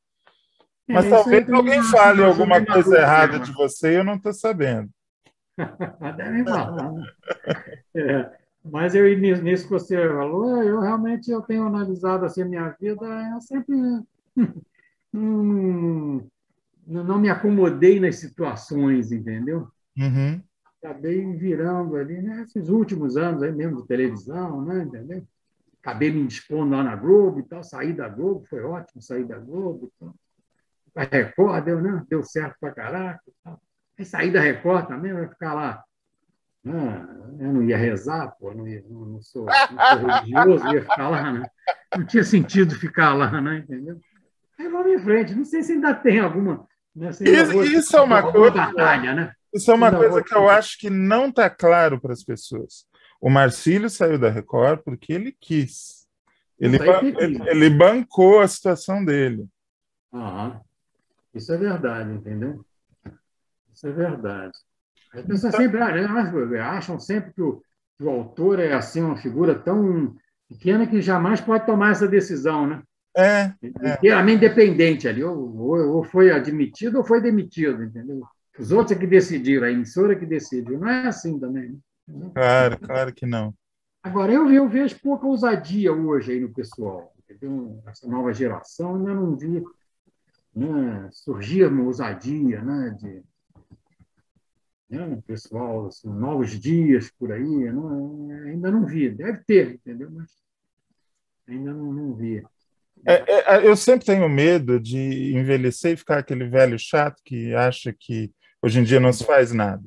[0.88, 4.90] É, Mas talvez alguém fale alguma coisa errada de você e eu não estou sabendo.
[6.16, 6.92] Devem falar.
[6.92, 7.04] Né?
[7.96, 8.39] É.
[8.64, 13.06] Mas eu, nisso que você falou, eu realmente eu tenho analisado assim, a minha vida,
[13.32, 13.74] eu sempre
[15.12, 16.22] não,
[16.86, 19.68] não me acomodei nas situações, entendeu?
[19.96, 20.42] Uhum.
[20.82, 25.26] Acabei virando ali, né, últimos anos aí mesmo de televisão, né, entendeu?
[25.82, 29.38] Acabei me dispondo lá na Globo e tal, saí da Globo, foi ótimo sair da
[29.38, 30.14] Globo e tal.
[30.94, 32.04] A Record deu, né?
[32.11, 33.61] deu certo pra caraca e tal.
[33.98, 35.82] Aí sair da Record também, vai ficar lá
[36.66, 37.06] ah,
[37.38, 41.08] eu não ia rezar, pô, não, ia, não, não, sou, não sou religioso, ia ficar
[41.08, 41.50] lá, né?
[41.96, 43.58] Não tinha sentido ficar lá, né?
[43.58, 43.98] Entendeu?
[44.58, 45.34] Aí vamos em frente.
[45.34, 46.66] Não sei se ainda tem alguma.
[46.94, 47.08] Né?
[47.11, 48.50] Isso, isso é uma coisa.
[48.50, 49.32] Batalha, né?
[49.52, 52.86] Isso é uma coisa que eu acho que não está claro para as pessoas.
[53.20, 56.06] O Marcílio saiu da Record porque ele quis.
[56.58, 59.48] Ele, ban ele, ele, bancou a situação dele.
[60.12, 60.61] Aham.
[61.34, 62.64] Isso é verdade, entendeu?
[63.72, 64.52] Isso é verdade.
[65.12, 65.80] As pessoas sempre
[66.58, 67.62] acham sempre que o,
[67.98, 70.14] que o autor é assim uma figura tão
[70.48, 72.82] pequena que jamais pode tomar essa decisão, né?
[73.16, 73.52] É.
[73.62, 74.48] Inteiramente é.
[74.48, 78.22] dependente ali, ou, ou, foi admitido ou foi demitido, entendeu?
[78.58, 80.78] Os outros é que decidiram, a emissora é que decidiu.
[80.78, 81.78] Não é assim também.
[82.06, 82.30] Né?
[82.34, 83.54] Claro, claro que não.
[84.02, 87.12] Agora, eu, eu vejo pouca ousadia hoje aí no pessoal.
[87.28, 87.82] Entendeu?
[87.86, 89.62] Essa nova geração ainda não vi
[90.54, 93.22] né, surgir uma ousadia né, de,
[94.91, 95.22] né?
[95.26, 99.09] pessoal, assim, novos dias por aí, não, ainda não vi.
[99.11, 100.11] Deve ter, entendeu?
[100.11, 100.30] Mas
[101.49, 102.43] ainda não, não vi.
[103.07, 107.95] É, é, eu sempre tenho medo de envelhecer e ficar aquele velho chato que acha
[107.99, 108.30] que
[108.62, 109.82] hoje em dia não se faz nada.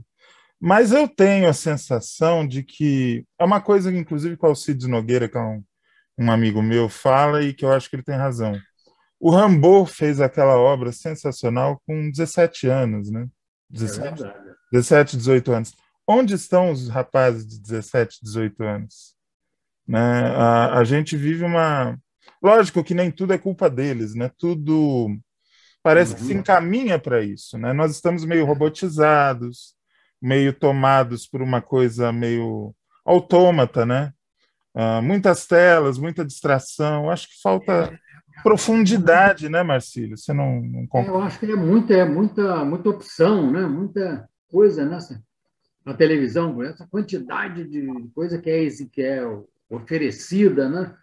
[0.60, 5.28] Mas eu tenho a sensação de que é uma coisa, inclusive, que o Alcides Nogueira,
[5.28, 5.64] que é um,
[6.18, 8.58] um amigo meu, fala e que eu acho que ele tem razão.
[9.20, 13.28] O Rambo fez aquela obra sensacional com 17 anos, né?
[13.70, 14.43] 17, é
[14.74, 15.74] 17 18 anos.
[16.08, 19.14] Onde estão os rapazes de 17, 18 anos?
[19.88, 20.00] Né?
[20.36, 21.98] A, a gente vive uma.
[22.42, 24.32] Lógico que nem tudo é culpa deles, né?
[24.38, 25.16] Tudo
[25.82, 26.40] parece que se uhum.
[26.40, 27.72] encaminha para isso, né?
[27.72, 29.76] Nós estamos meio robotizados,
[30.22, 32.74] meio tomados por uma coisa meio
[33.06, 34.12] autômata, né?
[34.76, 37.10] Uh, muitas telas, muita distração.
[37.10, 37.98] Acho que falta
[38.42, 40.18] profundidade, né, Marcílio?
[40.18, 43.62] Você não, não é, Eu acho que é muita, é muita, muita opção, né?
[43.62, 45.20] Muita coisa nessa
[45.84, 49.22] na televisão, essa quantidade de coisa que é, que é
[49.70, 50.96] oferecida, né?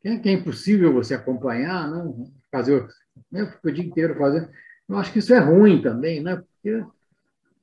[0.00, 2.30] Que é, que é impossível você acompanhar, né?
[2.50, 2.88] Fazer,
[3.30, 3.52] né?
[3.62, 4.48] O dia inteiro fazendo.
[4.88, 6.36] Eu acho que isso é ruim também, né?
[6.36, 6.84] Porque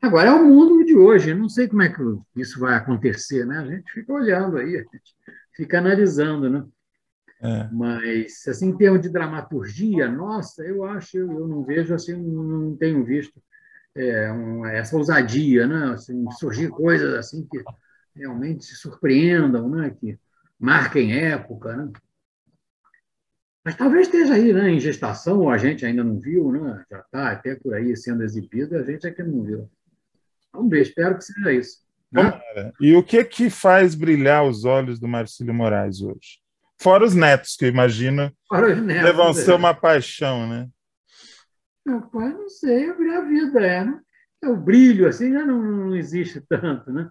[0.02, 1.34] agora é o mundo de hoje.
[1.34, 2.02] Não sei como é que
[2.38, 3.58] isso vai acontecer, né?
[3.58, 5.16] A gente fica olhando aí, a gente
[5.58, 6.66] fica analisando, né?
[7.42, 7.70] É.
[7.74, 13.04] Mas, assim, em termos de dramaturgia, nossa, eu acho, eu não vejo assim, não tenho
[13.04, 13.42] visto
[13.96, 15.94] é, um, essa ousadia, né?
[15.94, 17.64] Assim, surgir coisas assim que
[18.16, 19.96] realmente se surpreendam, né?
[20.00, 20.20] Que
[20.60, 21.92] marquem época, né?
[23.64, 26.86] Mas talvez esteja aí, né, em gestação, ou a gente ainda não viu, né?
[26.90, 29.68] Já está até por aí sendo exibido, a gente é que não viu.
[30.54, 31.80] Vamos ver, espero que seja isso.
[32.12, 32.40] Né?
[32.80, 36.40] E o que que faz brilhar os olhos do Marcílio Moraes hoje?
[36.80, 38.32] Fora os netos, que eu imagino
[38.82, 39.56] netos, vão ser é.
[39.56, 40.68] uma paixão, né?
[41.86, 44.02] Meu pai, não sei, a vida é, né?
[44.44, 47.10] O brilho, assim, já não, não existe tanto, né?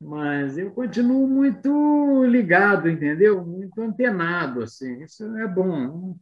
[0.00, 3.44] mas eu continuo muito ligado, entendeu?
[3.44, 5.02] Muito antenado, assim.
[5.02, 6.16] Isso é bom.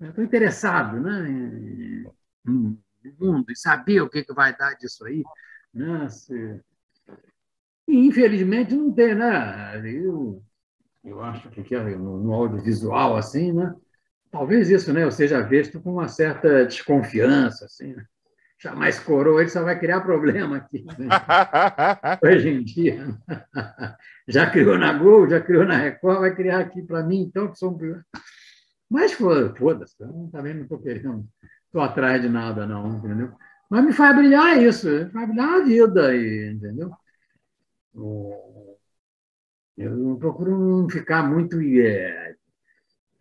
[0.00, 2.04] Estou interessado, né?
[3.18, 5.22] Mundo e saber o que, que vai dar disso aí,
[5.74, 6.08] né?
[6.08, 6.60] Se...
[7.88, 9.80] E, infelizmente não tem, né?
[9.84, 10.42] Eu,
[11.04, 11.62] eu acho que
[11.96, 13.74] no, no audiovisual assim, né?
[14.36, 15.02] Talvez isso, né?
[15.02, 17.94] Eu seja visto com uma certa desconfiança, assim.
[17.94, 18.04] Né?
[18.58, 20.84] chamar coroa, ele só vai criar problema aqui.
[20.98, 21.08] Né?
[22.22, 23.06] Hoje em dia.
[24.28, 27.58] Já criou na Gol, já criou na Record, vai criar aqui para mim, então, que
[27.58, 28.00] sou um...
[28.90, 29.96] Mas foda-se,
[30.30, 31.26] também não estou querendo,
[31.66, 33.32] estou atrás de nada, não, entendeu?
[33.70, 36.90] Mas me faz brilhar isso, me faz brilhar a vida, aí, entendeu?
[39.76, 42.25] Eu procuro não ficar muito é,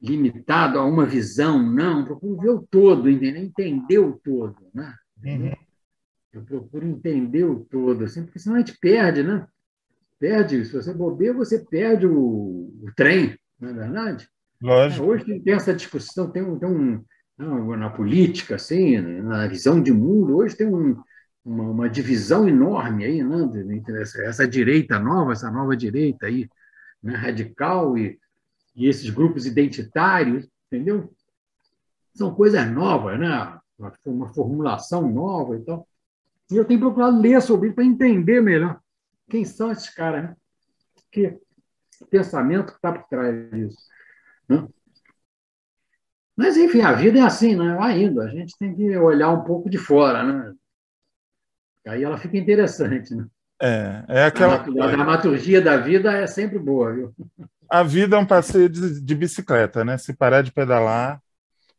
[0.02, 3.42] limitado a uma visão, não, procuro ver o todo, entendeu?
[3.42, 4.94] entender o todo, né?
[5.24, 5.54] Uhum.
[6.34, 9.48] Eu procuro entender o todo, assim, porque senão a gente perde, né?
[10.20, 12.14] Perde, se você bobeia, você perde o,
[12.82, 14.28] o trem, não é verdade?
[14.62, 15.06] Lógico.
[15.06, 20.38] Hoje tem, essa discussão, tem um, tem um na política, assim, na visão de mundo,
[20.38, 21.02] hoje tem um,
[21.44, 23.82] uma, uma, divisão enorme aí, né?
[24.02, 26.50] Essa, essa, direita nova, essa nova direita aí,
[27.04, 27.14] né?
[27.16, 28.18] radical e,
[28.76, 31.14] e esses grupos identitários, entendeu?
[32.14, 33.60] São coisas novas, né?
[34.06, 35.88] uma formulação nova e tal.
[36.52, 38.80] E eu tenho procurado ler sobre isso para entender melhor
[39.30, 40.36] quem são esses caras, né?
[41.12, 41.40] que
[42.10, 43.78] pensamento que está por trás disso.
[44.48, 44.68] Né?
[46.36, 47.76] Mas, enfim, a vida é assim, né?
[47.76, 48.22] vai indo.
[48.22, 50.22] A gente tem que olhar um pouco de fora.
[50.24, 50.54] Né?
[51.88, 53.16] Aí ela fica interessante.
[53.16, 53.26] Né?
[53.62, 54.56] É, é aquela.
[54.56, 57.16] A, dramaturgia da vida é sempre boa, viu?
[57.70, 59.98] A vida é um passeio de, de bicicleta, né?
[59.98, 61.22] Se parar de pedalar,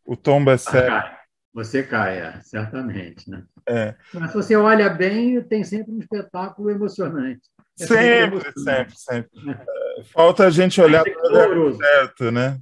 [0.05, 0.93] o tombo é sério.
[0.93, 1.19] Ah,
[1.53, 3.31] você cai, é, certamente.
[3.31, 3.43] Né?
[3.67, 3.95] É.
[4.15, 7.43] Mas se você olha bem, tem sempre um espetáculo emocionante.
[7.79, 9.51] É sempre, sempre, sempre, sempre.
[9.51, 10.05] É.
[10.05, 12.59] Falta a gente olhar o certo, né?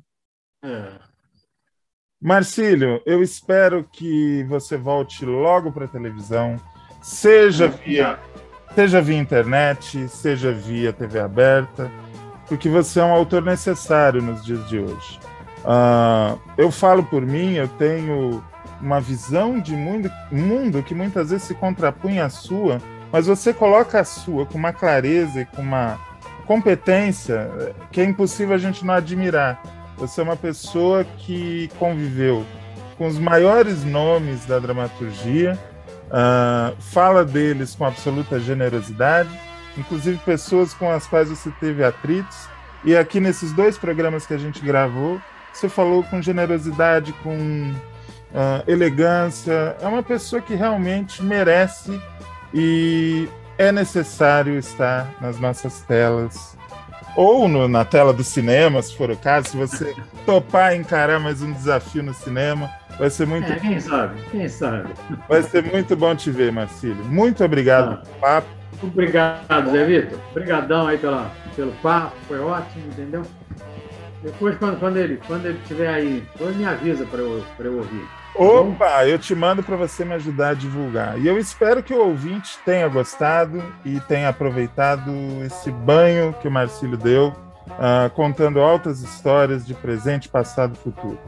[0.65, 0.93] É.
[2.21, 6.57] Marcílio, eu espero que você volte logo para a televisão,
[7.03, 8.19] seja via,
[8.75, 11.91] seja via internet, seja via TV aberta,
[12.49, 15.21] porque você é um autor necessário nos dias de hoje.
[15.65, 18.43] Uh, eu falo por mim, eu tenho
[18.81, 22.79] uma visão de mundo, mundo que muitas vezes se contrapunha à sua,
[23.11, 25.99] mas você coloca a sua com uma clareza e com uma
[26.47, 27.51] competência
[27.91, 29.63] que é impossível a gente não admirar.
[29.97, 32.45] Você é uma pessoa que conviveu
[32.99, 35.59] com os maiores nomes da dramaturgia,
[36.09, 39.31] uh, fala deles com absoluta generosidade,
[39.77, 42.49] inclusive pessoas com as quais você teve atritos.
[42.85, 45.21] E aqui nesses dois programas que a gente gravou,
[45.53, 47.73] você falou com generosidade, com
[48.35, 49.77] uh, elegância.
[49.81, 52.01] É uma pessoa que realmente merece
[52.53, 56.57] e é necessário estar nas nossas telas.
[57.17, 59.95] Ou no, na tela do cinema, se for o caso, se você
[60.27, 63.51] topar encarar mais um desafio no cinema, vai ser muito.
[63.51, 64.93] É, quem sabe, quem sabe.
[65.29, 67.05] Vai ser muito bom te ver, Marcílio.
[67.05, 67.97] Muito obrigado ah.
[67.97, 68.49] pelo papo.
[68.83, 70.19] Obrigado, Zé Vitor.
[70.31, 73.23] Obrigadão aí pela, pelo papo, foi ótimo, entendeu?
[74.23, 78.07] Depois, quando, quando ele quando ele estiver aí, depois me avisa para eu, eu ouvir.
[78.35, 81.21] Opa, eu te mando para você me ajudar a divulgar.
[81.21, 85.13] E eu espero que o ouvinte tenha gostado e tenha aproveitado
[85.45, 91.19] esse banho que o Marcílio deu, uh, contando altas histórias de presente, passado e futuro.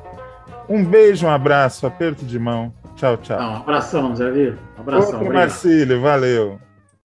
[0.69, 2.73] Um beijo, um abraço, aperto de mão.
[2.97, 3.39] Tchau, tchau.
[3.39, 4.59] Não, um abração, Zé Vitor.
[4.77, 5.25] Um abração.
[5.25, 6.59] Marcílio, valeu.